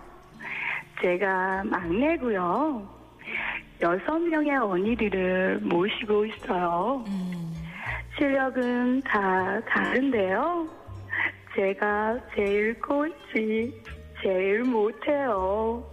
제가 1.01 1.63
막내고요. 1.65 2.87
여섯 3.81 4.19
명의 4.19 4.55
언니들을 4.55 5.59
모시고 5.61 6.25
있어요. 6.25 7.03
실력은 8.17 9.01
다 9.01 9.59
다른데요. 9.61 10.67
제가 11.55 12.19
제일 12.35 12.79
꼴찌, 12.81 13.83
제일 14.21 14.63
못해요. 14.63 15.83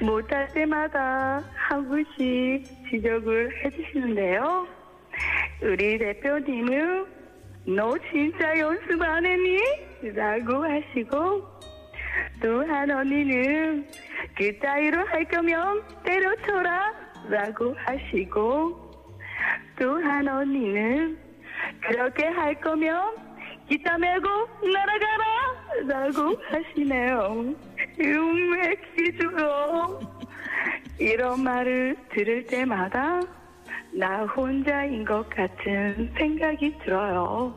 못할 0.00 0.48
때마다 0.52 1.42
한 1.54 1.88
분씩 1.88 2.64
지적을 2.90 3.64
해주시는데요. 3.64 4.66
우리 5.62 5.98
대표님은 5.98 7.06
너 7.68 7.96
진짜 8.12 8.58
연습 8.58 9.00
안 9.02 9.24
했니? 9.24 9.58
라고 10.14 10.64
하시고 10.64 11.42
또 12.42 12.62
한 12.66 12.90
언니는 12.90 13.86
그 14.36 14.58
따위로 14.58 15.04
할 15.06 15.24
거면 15.24 15.82
때려쳐라 16.04 16.92
라고 17.30 17.74
하시고 17.78 18.92
또 19.78 19.98
한 20.02 20.28
언니는 20.28 21.18
그렇게 21.80 22.26
할 22.26 22.54
거면 22.60 23.16
기타 23.68 23.98
메고 23.98 24.28
날아가라 24.62 25.26
라고 25.86 26.36
하시네요. 26.50 27.54
기주요 28.96 30.00
이런 30.98 31.42
말을 31.42 31.96
들을 32.14 32.44
때마다 32.46 33.20
나 33.92 34.24
혼자인 34.24 35.04
것 35.04 35.28
같은 35.30 36.12
생각이 36.16 36.78
들어요. 36.84 37.54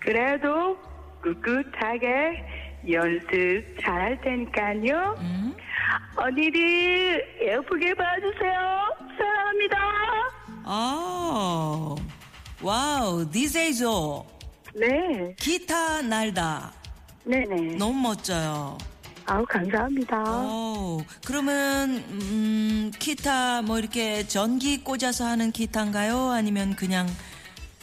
그래도 0.00 0.76
꿋꿋하게 1.22 2.44
연습 2.90 3.64
잘할 3.82 4.20
테니까요. 4.20 5.16
언니들 6.16 7.38
예쁘게 7.42 7.94
봐주세요. 7.94 8.96
사랑합니다. 9.18 9.78
아, 10.64 11.94
Wow, 12.62 13.28
DJ죠. 13.30 14.37
네. 14.78 15.34
기타 15.38 16.02
날다. 16.02 16.72
네네. 17.24 17.76
너무 17.76 18.00
멋져요. 18.00 18.78
아우 19.26 19.44
감사합니다. 19.44 20.22
오, 20.46 21.02
그러면 21.26 21.90
음, 22.08 22.90
기타 22.98 23.60
뭐 23.60 23.78
이렇게 23.78 24.26
전기 24.26 24.82
꽂아서 24.82 25.26
하는 25.26 25.52
기타인가요? 25.52 26.30
아니면 26.30 26.74
그냥 26.76 27.06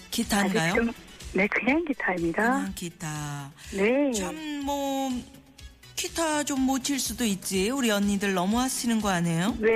기타인가요? 0.09 0.73
좀- 0.73 0.91
네, 1.33 1.45
그냥 1.47 1.83
기타입니다. 1.85 2.41
그냥 2.41 2.71
기타. 2.75 3.51
네. 3.73 4.11
참 4.13 4.33
뭐 4.63 5.11
기타 5.95 6.43
좀 6.43 6.61
못 6.65 6.81
칠 6.83 6.99
수도 6.99 7.23
있지. 7.25 7.69
우리 7.69 7.91
언니들 7.91 8.33
너무 8.33 8.59
하시는 8.59 8.99
거 8.99 9.09
아니에요? 9.09 9.55
네, 9.59 9.69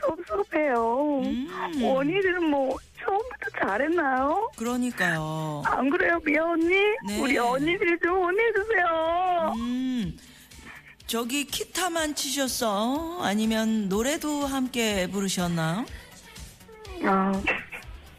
섭섭해요. 0.00 1.20
음. 1.24 1.48
언니들은 1.82 2.48
뭐 2.50 2.76
처음부터 3.06 3.60
잘했나요? 3.60 4.50
그러니까요. 4.56 5.62
안 5.64 5.88
그래요, 5.90 6.18
미아 6.24 6.44
언니? 6.44 6.74
네. 7.06 7.20
우리 7.20 7.38
언니들 7.38 7.98
좀 8.02 8.14
혼내주세요. 8.16 9.52
음, 9.56 10.16
저기 11.06 11.44
기타만 11.44 12.14
치셨어? 12.14 13.18
아니면 13.22 13.88
노래도 13.88 14.46
함께 14.46 15.08
부르셨나요? 15.10 15.86
아, 17.04 17.32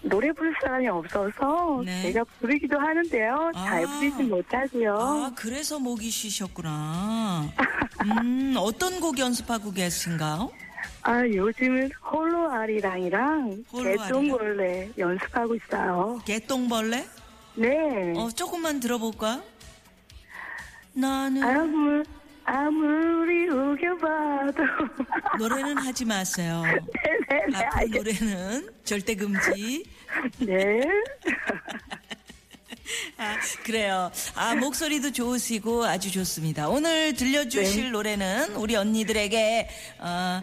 노래 0.02 0.32
부를 0.32 0.54
사람이 0.62 0.88
없어서 0.88 1.82
네. 1.86 2.04
제가 2.04 2.24
부르기도 2.40 2.80
하는데요. 2.80 3.52
잘 3.56 3.84
아. 3.84 3.88
부르진 3.88 4.30
못하고요. 4.30 4.96
아, 4.98 5.32
그래서 5.36 5.80
목이 5.80 6.10
쉬셨구나. 6.10 7.50
음, 8.06 8.56
어떤 8.58 9.00
곡 9.02 9.20
연습하고 9.20 9.72
계신가요? 9.74 10.50
아, 11.04 11.26
요즘은 11.26 11.92
홀로 12.12 12.52
아리랑이랑 12.52 13.64
홀로 13.72 13.98
개똥벌레 13.98 14.92
연습하고 14.98 15.56
있어요. 15.56 16.20
개똥벌레? 16.26 17.06
네. 17.56 18.14
어, 18.16 18.30
조금만 18.30 18.80
들어볼까? 18.80 19.42
나는 20.94 21.44
아무, 21.44 22.04
아무리 22.44 23.48
우겨봐도. 23.50 24.64
노래는 25.40 25.78
하지 25.78 26.06
마세요. 26.06 26.64
네네네, 26.64 27.56
앞으로 27.58 27.82
알겠 27.82 27.98
노래는 27.98 28.70
절대 28.84 29.16
금지. 29.16 29.84
네. 30.40 30.82
아, 33.18 33.36
그래요. 33.64 34.12
아, 34.36 34.56
목소리도 34.56 35.12
좋으시고 35.12 35.84
아주 35.86 36.12
좋습니다. 36.12 36.70
오늘 36.70 37.14
들려주실 37.14 37.86
네. 37.86 37.90
노래는 37.92 38.56
우리 38.56 38.76
언니들에게, 38.76 39.70
어, 40.00 40.42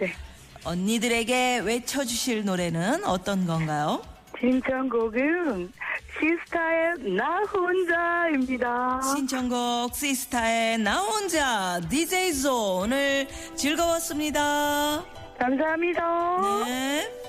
언니들에게 0.65 1.61
외쳐주실 1.61 2.45
노래는 2.45 3.05
어떤 3.05 3.47
건가요? 3.47 4.03
신청곡은 4.41 5.73
시스타의 6.19 7.17
나 7.17 7.41
혼자입니다. 7.43 9.01
신청곡 9.03 9.95
시스타의 9.95 10.79
나 10.79 11.01
혼자 11.01 11.81
DJ조 11.89 12.81
오늘 12.83 13.27
즐거웠습니다. 13.57 15.05
감사합니다. 15.39 16.65
네. 16.67 17.24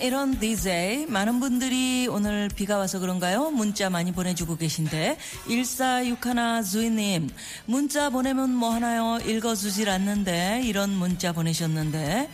이런 0.00 0.38
DJ 0.38 1.06
많은 1.06 1.40
분들이 1.40 2.06
오늘 2.08 2.48
비가 2.48 2.78
와서 2.78 2.98
그런가요? 2.98 3.50
문자 3.50 3.90
많이 3.90 4.12
보내주고 4.12 4.56
계신데 4.56 5.16
1461 5.48 6.62
주인님 6.64 7.30
문자 7.66 8.10
보내면 8.10 8.50
뭐 8.54 8.70
하나요? 8.70 9.18
읽어주질 9.24 9.88
않는데 9.88 10.62
이런 10.64 10.90
문자 10.90 11.32
보내셨는데 11.32 12.30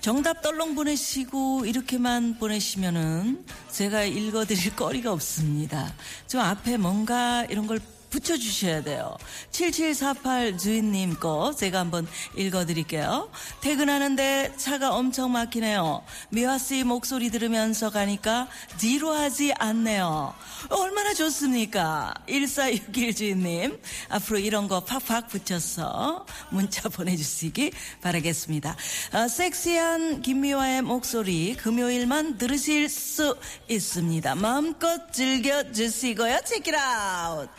정답 0.00 0.42
떨렁 0.42 0.74
보내시고 0.74 1.66
이렇게만 1.66 2.38
보내시면은 2.38 3.44
제가 3.70 4.04
읽어드릴 4.04 4.74
거리가 4.76 5.12
없습니다. 5.12 5.92
좀 6.26 6.40
앞에 6.40 6.76
뭔가 6.76 7.44
이런 7.50 7.66
걸 7.66 7.80
붙여주셔야 8.10 8.82
돼요. 8.82 9.16
7748 9.50 10.58
주인님 10.58 11.14
거 11.14 11.54
제가 11.56 11.78
한번 11.78 12.06
읽어드릴게요. 12.36 13.30
퇴근하는데 13.60 14.54
차가 14.56 14.94
엄청 14.94 15.32
막히네요. 15.32 16.02
미화씨 16.30 16.84
목소리 16.84 17.30
들으면서 17.30 17.90
가니까 17.90 18.48
지루하지 18.78 19.54
않네요. 19.58 20.34
얼마나 20.68 21.14
좋습니까? 21.14 22.12
1461 22.26 23.14
주인님 23.14 23.80
앞으로 24.08 24.38
이런 24.38 24.68
거 24.68 24.80
팍팍 24.80 25.28
붙여서 25.28 26.26
문자 26.50 26.88
보내주시기 26.90 27.72
바라겠습니다. 28.02 28.76
아, 29.12 29.28
섹시한 29.28 30.22
김미화의 30.22 30.82
목소리 30.82 31.54
금요일만 31.56 32.38
들으실 32.38 32.88
수 32.88 33.36
있습니다. 33.68 34.34
마음껏 34.34 35.12
즐겨주시고요. 35.12 36.40
체키라 36.44 36.80
아웃. 36.80 37.50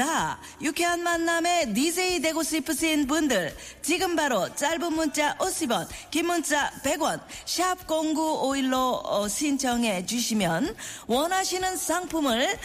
자, 0.00 0.40
유쾌한 0.62 1.02
만남에 1.02 1.74
DJ 1.74 2.22
되고 2.22 2.42
싶으신 2.42 3.06
분들 3.06 3.54
지금 3.82 4.16
바로 4.16 4.48
짧은 4.54 4.94
문자 4.94 5.36
50원, 5.36 5.86
긴 6.10 6.24
문자 6.24 6.70
100원, 6.82 7.20
샵 7.44 7.86
0951로 7.86 9.28
신청해 9.28 10.06
주시면 10.06 10.74
원하시는 11.06 11.76
상품을 11.76 12.58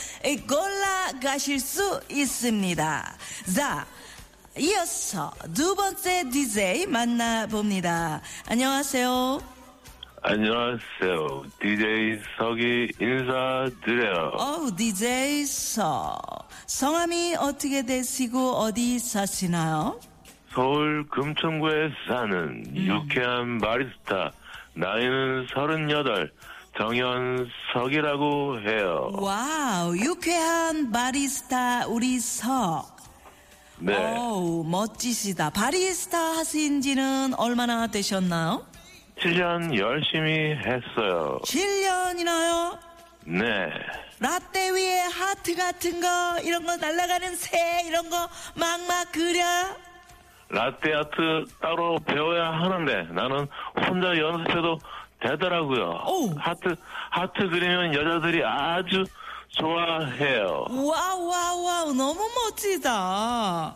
골라 0.48 1.12
가실 1.21 1.60
수 1.60 2.00
있습니다. 2.10 3.17
자, 3.54 3.86
이어서 4.58 5.34
두 5.54 5.76
번째 5.76 6.30
DJ 6.30 6.86
만나봅니다. 6.86 8.21
안녕하세요. 8.45 9.54
안녕하세요. 10.27 11.43
DJ 11.61 12.19
석이 12.39 12.88
인사드려요. 12.99 14.31
어우, 14.39 14.75
DJ 14.75 15.45
석. 15.45 16.19
성함이 16.65 17.35
어떻게 17.35 17.83
되시고 17.85 18.53
어디 18.53 18.97
사시나요? 18.97 19.99
서울 20.51 21.07
금천구에 21.09 21.89
사는 22.07 22.75
유쾌한 22.75 23.59
바리스타, 23.59 24.31
나이는 24.73 25.45
38, 25.53 26.31
정현석이라고 26.75 28.61
해요. 28.61 29.11
와우, 29.13 29.95
유쾌한 29.95 30.91
바리스타 30.91 31.85
우리 31.85 32.19
석. 32.19 32.95
네. 33.77 33.95
어우, 33.95 34.63
멋지시다. 34.63 35.51
바리스타 35.51 36.17
하신 36.17 36.81
지는 36.81 37.35
얼마나 37.35 37.85
되셨나요? 37.85 38.65
7년 39.19 39.78
열심히 39.78 40.56
했어요. 40.56 41.39
7년이나요? 41.43 42.78
네. 43.25 43.69
라떼 44.19 44.69
위에 44.71 44.99
하트 45.01 45.56
같은 45.56 45.99
거, 46.01 46.08
이런 46.43 46.65
거 46.65 46.75
날아가는 46.78 47.36
새, 47.36 47.84
이런 47.86 48.10
거 48.10 48.28
막막 48.56 49.12
그려? 49.12 49.43
라떼 50.49 50.93
아트 50.93 51.45
따로 51.62 51.97
배워야 52.06 52.51
하는데 52.51 53.04
나는 53.13 53.47
혼자 53.88 54.15
연습해도 54.17 54.80
되더라고요. 55.21 56.36
하트, 56.38 56.75
하트 57.10 57.49
그리면 57.49 57.93
여자들이 57.95 58.43
아주 58.45 59.04
좋아해요. 59.49 60.65
와우, 60.69 61.28
와우, 61.28 61.63
와우, 61.63 61.93
너무 61.93 62.19
멋지다. 62.36 63.73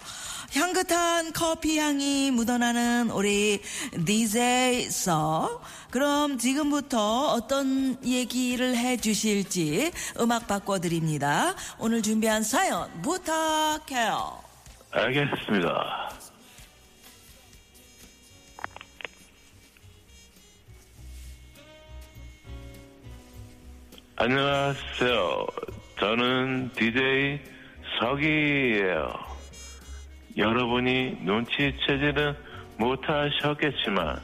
향긋한 0.56 1.32
커피 1.34 1.78
향이 1.78 2.32
묻어나는 2.32 3.12
우리 3.12 3.62
DJ 4.06 4.90
서. 4.90 5.62
그럼 5.92 6.38
지금부터 6.38 7.34
어떤 7.34 8.04
얘기를 8.04 8.76
해 8.76 8.98
주실지 8.98 9.92
음악 10.20 10.48
바꿔드립니다. 10.48 11.54
오늘 11.78 12.02
준비한 12.02 12.42
사연 12.44 12.90
부탁해요. 13.02 14.40
알겠습니다. 14.92 16.10
안녕하세요. 24.16 25.48
저는 26.00 26.72
DJ 26.74 27.40
석이에요. 28.00 29.39
여러분이 30.38 31.18
눈치채지는 31.24 32.34
못하셨겠지만 32.78 34.20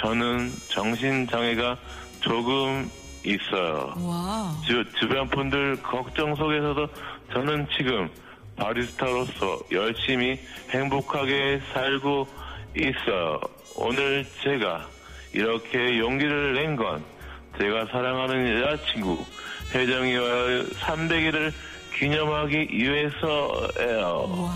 저는 0.00 0.50
정신장애가 0.70 1.76
조금 2.20 2.90
있어요. 3.24 3.94
와. 3.98 4.52
주, 4.64 4.84
주변 4.98 5.28
분들 5.28 5.82
걱정 5.82 6.34
속에서도 6.34 6.88
저는 7.32 7.66
지금 7.76 8.08
바리스타로서 8.56 9.58
열심히 9.70 10.38
행복하게 10.70 11.60
살고 11.72 12.26
있어요. 12.76 13.40
오늘 13.76 14.24
제가 14.42 14.86
이렇게 15.32 15.98
용기를 15.98 16.54
낸 16.54 16.76
건 16.76 17.02
제가 17.58 17.86
사랑하는 17.86 18.62
여자친구 18.62 19.24
혜정이와의 19.74 20.64
300일을 20.64 21.52
기념하기 21.98 22.68
위해서예요. 22.72 24.50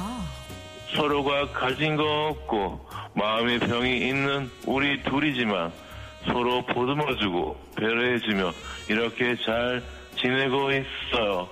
서로가 0.96 1.48
가진 1.52 1.96
거 1.96 2.28
없고 2.28 2.86
마음의 3.14 3.60
병이 3.60 3.98
있는 4.08 4.50
우리 4.66 5.02
둘이지만 5.02 5.72
서로 6.26 6.64
보듬어주고 6.66 7.56
배려해주며 7.76 8.52
이렇게 8.88 9.36
잘 9.44 9.82
지내고 10.20 10.70
있어요. 10.72 11.48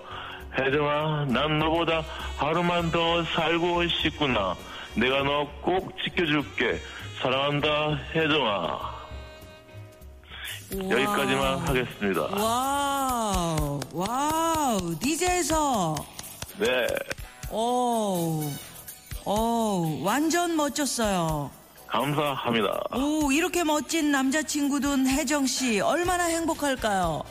혜정아, 0.59 1.26
난 1.28 1.59
너보다 1.59 2.02
하루만 2.38 2.90
더 2.90 3.22
살고 3.24 3.87
싶구나. 3.88 4.54
내가 4.94 5.22
너 5.22 5.46
꼭 5.61 5.92
지켜줄게. 6.02 6.80
사랑한다, 7.20 7.96
혜정아. 8.14 8.94
여기까지만 10.90 11.59
하겠습니다. 11.59 12.22
와우, 12.37 13.80
와우, 13.92 14.98
DJ 14.98 15.26
석, 15.26 15.94
네, 16.59 16.87
오, 17.50 18.42
오, 19.24 20.00
완전 20.02 20.54
멋졌어요. 20.56 21.50
감사합니다. 21.87 22.82
오, 22.94 23.30
이렇게 23.32 23.64
멋진 23.64 24.10
남자친구 24.10 24.84
둔 24.84 25.06
혜정 25.06 25.46
씨, 25.46 25.80
얼마나 25.80 26.24
행복할까요? 26.24 27.22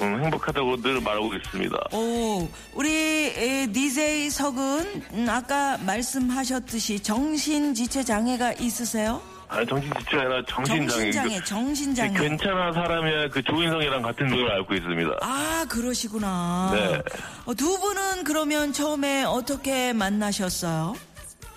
음, 0.00 0.22
행복하다고 0.22 0.80
늘 0.82 1.00
말하고 1.00 1.34
있습니다. 1.34 1.76
오, 1.92 2.48
우리 2.74 2.92
에, 2.94 3.66
DJ 3.72 4.30
석은 4.30 5.02
음, 5.14 5.26
아까 5.28 5.76
말씀하셨듯이 5.78 7.00
정신지체 7.00 8.04
장애가 8.04 8.52
있으세요? 8.54 9.20
아니, 9.48 9.66
정신지체가 9.66 10.22
아니라 10.22 10.42
정신장애. 10.46 10.86
정신장애, 11.10 11.44
정신장애. 11.44 12.12
그 12.12 12.22
괜찮은 12.22 12.72
사람이야 12.72 13.28
그 13.28 13.42
조인성이랑 13.42 14.02
같은 14.02 14.28
걸 14.28 14.50
알고 14.50 14.74
있습니다. 14.74 15.10
아, 15.22 15.64
그러시구나. 15.68 16.70
네. 16.74 17.02
어, 17.46 17.54
두 17.54 17.78
분은 17.80 18.24
그러면 18.24 18.72
처음에 18.72 19.24
어떻게 19.24 19.92
만나셨어요? 19.92 20.94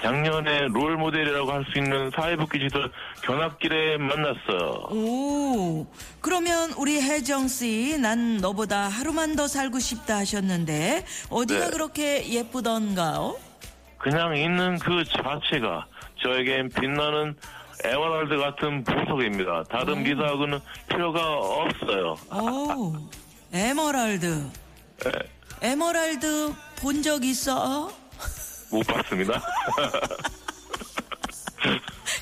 작년에 0.02 0.62
롤 0.74 0.98
모델이라고 0.98 1.52
할 1.52 1.64
수 1.72 1.78
있는 1.78 2.10
사회복귀 2.16 2.58
시설 2.60 2.92
견학길에 3.24 3.98
만났어요. 3.98 4.88
오, 4.90 5.86
그러면 6.22 6.72
우리 6.76 7.00
혜정 7.00 7.48
씨, 7.48 7.98
난 8.00 8.38
너보다 8.38 8.88
하루만 8.88 9.36
더 9.36 9.48
살고 9.48 9.78
싶다 9.80 10.18
하셨는데 10.18 11.06
어디가 11.30 11.66
네. 11.66 11.70
그렇게 11.72 12.28
예쁘던가요? 12.32 13.38
그냥 14.00 14.36
있는 14.36 14.80
그 14.80 15.04
자체가 15.06 15.86
저에겐 16.24 16.70
빛나는 16.70 17.36
에메랄드 17.84 18.38
같은 18.38 18.84
보석입니다. 18.84 19.64
다른 19.70 20.04
보석은 20.04 20.60
필요가 20.90 21.20
없어요. 21.38 22.16
오, 22.32 22.96
에머랄드. 23.54 24.50
네, 25.04 25.12
에머랄드 25.62 26.54
본 26.78 27.02
적 27.02 27.24
있어? 27.26 27.92
못 28.72 28.86
봤습니다. 28.88 29.42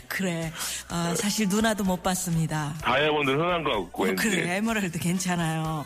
그래. 0.07 0.51
아, 0.89 1.13
사실 1.15 1.47
누나도 1.47 1.83
못 1.83 2.01
봤습니다. 2.03 2.73
다이아몬드 2.81 3.31
흔한 3.31 3.63
거 3.63 3.83
같고 3.83 4.03
어. 4.03 4.15
그래, 4.17 4.55
에메랄드 4.57 4.99
괜찮아요. 4.99 5.85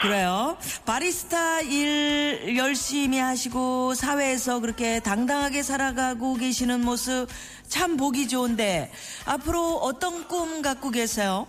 그래요. 0.00 0.56
바리스타 0.86 1.60
일 1.62 2.56
열심히 2.56 3.18
하시고 3.18 3.94
사회에서 3.94 4.60
그렇게 4.60 5.00
당당하게 5.00 5.62
살아가고 5.64 6.34
계시는 6.34 6.84
모습 6.84 7.26
참 7.68 7.96
보기 7.96 8.28
좋은데 8.28 8.90
앞으로 9.26 9.76
어떤 9.76 10.26
꿈 10.26 10.62
갖고 10.62 10.90
계세요? 10.90 11.46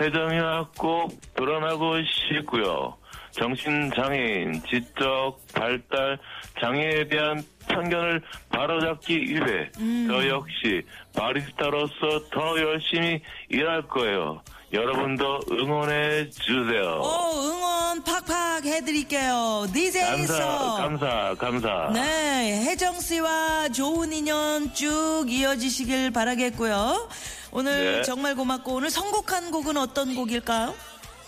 혜정이와 0.00 0.68
꼭 0.76 1.18
결혼하고 1.36 1.94
싶고요. 2.02 2.96
정신장애인, 3.30 4.62
지적, 4.68 5.38
발달, 5.54 6.18
장애에 6.60 7.06
대한 7.08 7.44
편견을 7.68 8.22
바로잡기 8.50 9.14
위해 9.18 9.70
저 10.08 10.26
역시 10.28 10.82
바리스타로서 11.14 12.28
더 12.32 12.58
열심히 12.58 13.20
일할 13.50 13.82
거예요. 13.88 14.40
여러분도 14.72 15.40
응원해 15.52 16.28
주세요. 16.30 17.00
오, 17.02 17.42
응원 17.44 17.75
팍팍 18.04 18.64
해드릴게요. 18.64 19.66
DJ 19.72 20.02
감사, 20.02 20.34
서 20.34 20.76
감사, 20.76 21.34
감사. 21.38 21.90
네, 21.92 22.64
혜정 22.66 23.00
씨와 23.00 23.68
좋은 23.70 24.12
인연 24.12 24.72
쭉 24.74 25.24
이어지시길 25.28 26.10
바라겠고요. 26.12 27.08
오늘 27.52 27.96
네. 27.96 28.02
정말 28.02 28.34
고맙고 28.34 28.74
오늘 28.74 28.90
선곡한 28.90 29.50
곡은 29.50 29.76
어떤 29.76 30.14
곡일까요? 30.14 30.74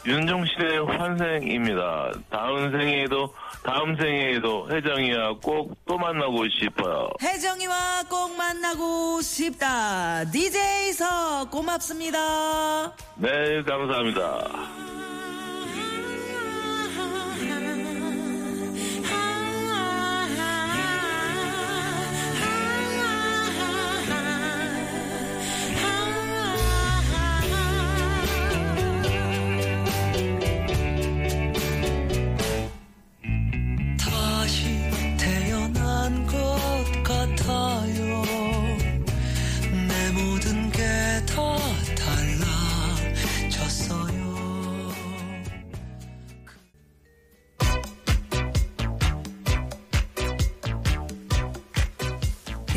윤종신의 0.06 0.86
환생입니다. 0.86 2.12
다음 2.30 2.70
생에도 2.70 3.34
다음 3.64 3.96
생에도 3.96 4.68
혜정이와 4.70 5.34
꼭 5.42 5.74
또 5.86 5.96
만나고 5.96 6.44
싶어요. 6.50 7.08
혜정이와 7.20 8.04
꼭 8.08 8.36
만나고 8.36 9.20
싶다. 9.22 10.24
DJ 10.30 10.92
서 10.92 11.48
고맙습니다. 11.50 12.92
네, 13.16 13.62
감사합니다. 13.66 15.07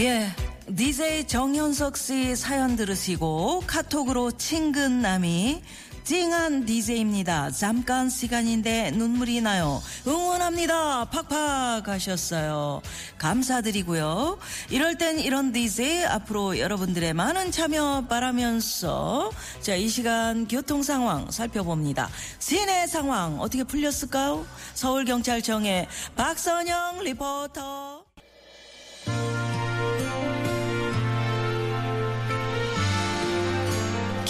예. 0.01 0.27
DJ 0.75 1.27
정현석 1.27 1.95
씨 1.95 2.35
사연 2.35 2.75
들으시고 2.75 3.65
카톡으로 3.67 4.31
친근남이 4.31 5.61
찡한 6.03 6.65
DJ입니다. 6.65 7.51
잠깐 7.51 8.09
시간인데 8.09 8.89
눈물이 8.95 9.41
나요. 9.41 9.79
응원합니다. 10.07 11.05
팍팍 11.05 11.87
하셨어요. 11.87 12.81
감사드리고요. 13.19 14.39
이럴 14.71 14.97
땐 14.97 15.19
이런 15.19 15.51
DJ 15.51 16.05
앞으로 16.05 16.57
여러분들의 16.57 17.13
많은 17.13 17.51
참여 17.51 18.07
바라면서 18.09 19.29
자, 19.61 19.75
이 19.75 19.87
시간 19.87 20.47
교통 20.47 20.81
상황 20.81 21.29
살펴봅니다. 21.29 22.09
시내 22.39 22.87
상황 22.87 23.39
어떻게 23.39 23.63
풀렸을까요? 23.63 24.47
서울경찰청의 24.73 25.87
박선영 26.15 27.03
리포터. 27.03 28.00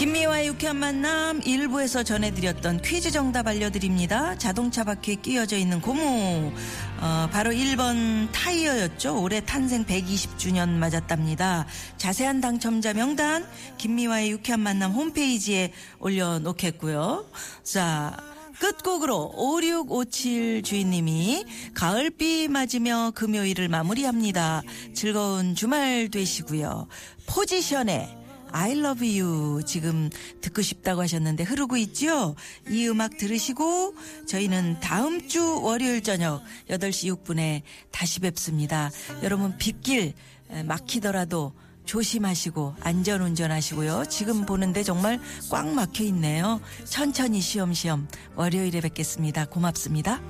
김미화의 0.01 0.47
유쾌한 0.47 0.77
만남 0.77 1.43
일부에서 1.45 2.01
전해드렸던 2.01 2.81
퀴즈 2.81 3.11
정답 3.11 3.45
알려드립니다. 3.45 4.35
자동차 4.35 4.83
바퀴에 4.83 5.13
끼어져 5.13 5.57
있는 5.57 5.79
고무 5.79 6.51
어, 6.99 7.29
바로 7.31 7.51
1번 7.51 8.27
타이어였죠. 8.31 9.21
올해 9.21 9.41
탄생 9.41 9.85
120주년 9.85 10.69
맞았답니다. 10.69 11.67
자세한 11.97 12.41
당첨자 12.41 12.95
명단 12.95 13.47
김미화의 13.77 14.31
유쾌한 14.31 14.61
만남 14.61 14.91
홈페이지에 14.93 15.71
올려놓겠고요. 15.99 17.29
자 17.61 18.17
끝곡으로 18.59 19.33
5657 19.35 20.63
주인님이 20.63 21.45
가을비 21.75 22.47
맞으며 22.47 23.11
금요일을 23.13 23.67
마무리합니다. 23.69 24.63
즐거운 24.95 25.53
주말 25.53 26.09
되시고요. 26.09 26.87
포지션에 27.27 28.20
I 28.51 28.71
love 28.77 29.19
you 29.19 29.63
지금 29.65 30.09
듣고 30.41 30.61
싶다고 30.61 31.01
하셨는데 31.01 31.43
흐르고 31.43 31.77
있죠? 31.77 32.35
이 32.69 32.87
음악 32.87 33.17
들으시고 33.17 33.95
저희는 34.27 34.79
다음 34.79 35.27
주 35.27 35.61
월요일 35.61 36.01
저녁 36.01 36.43
8시 36.69 37.15
6분에 37.15 37.61
다시 37.91 38.19
뵙습니다. 38.19 38.91
여러분 39.23 39.57
빗길 39.57 40.13
에, 40.49 40.63
막히더라도 40.63 41.53
조심하시고 41.85 42.75
안전 42.81 43.21
운전하시고요. 43.21 44.05
지금 44.09 44.45
보는데 44.45 44.83
정말 44.83 45.19
꽉 45.49 45.67
막혀 45.67 46.03
있네요. 46.05 46.61
천천히 46.85 47.41
쉬엄쉬엄 47.41 48.07
월요일에 48.35 48.81
뵙겠습니다. 48.81 49.45
고맙습니다. 49.45 50.21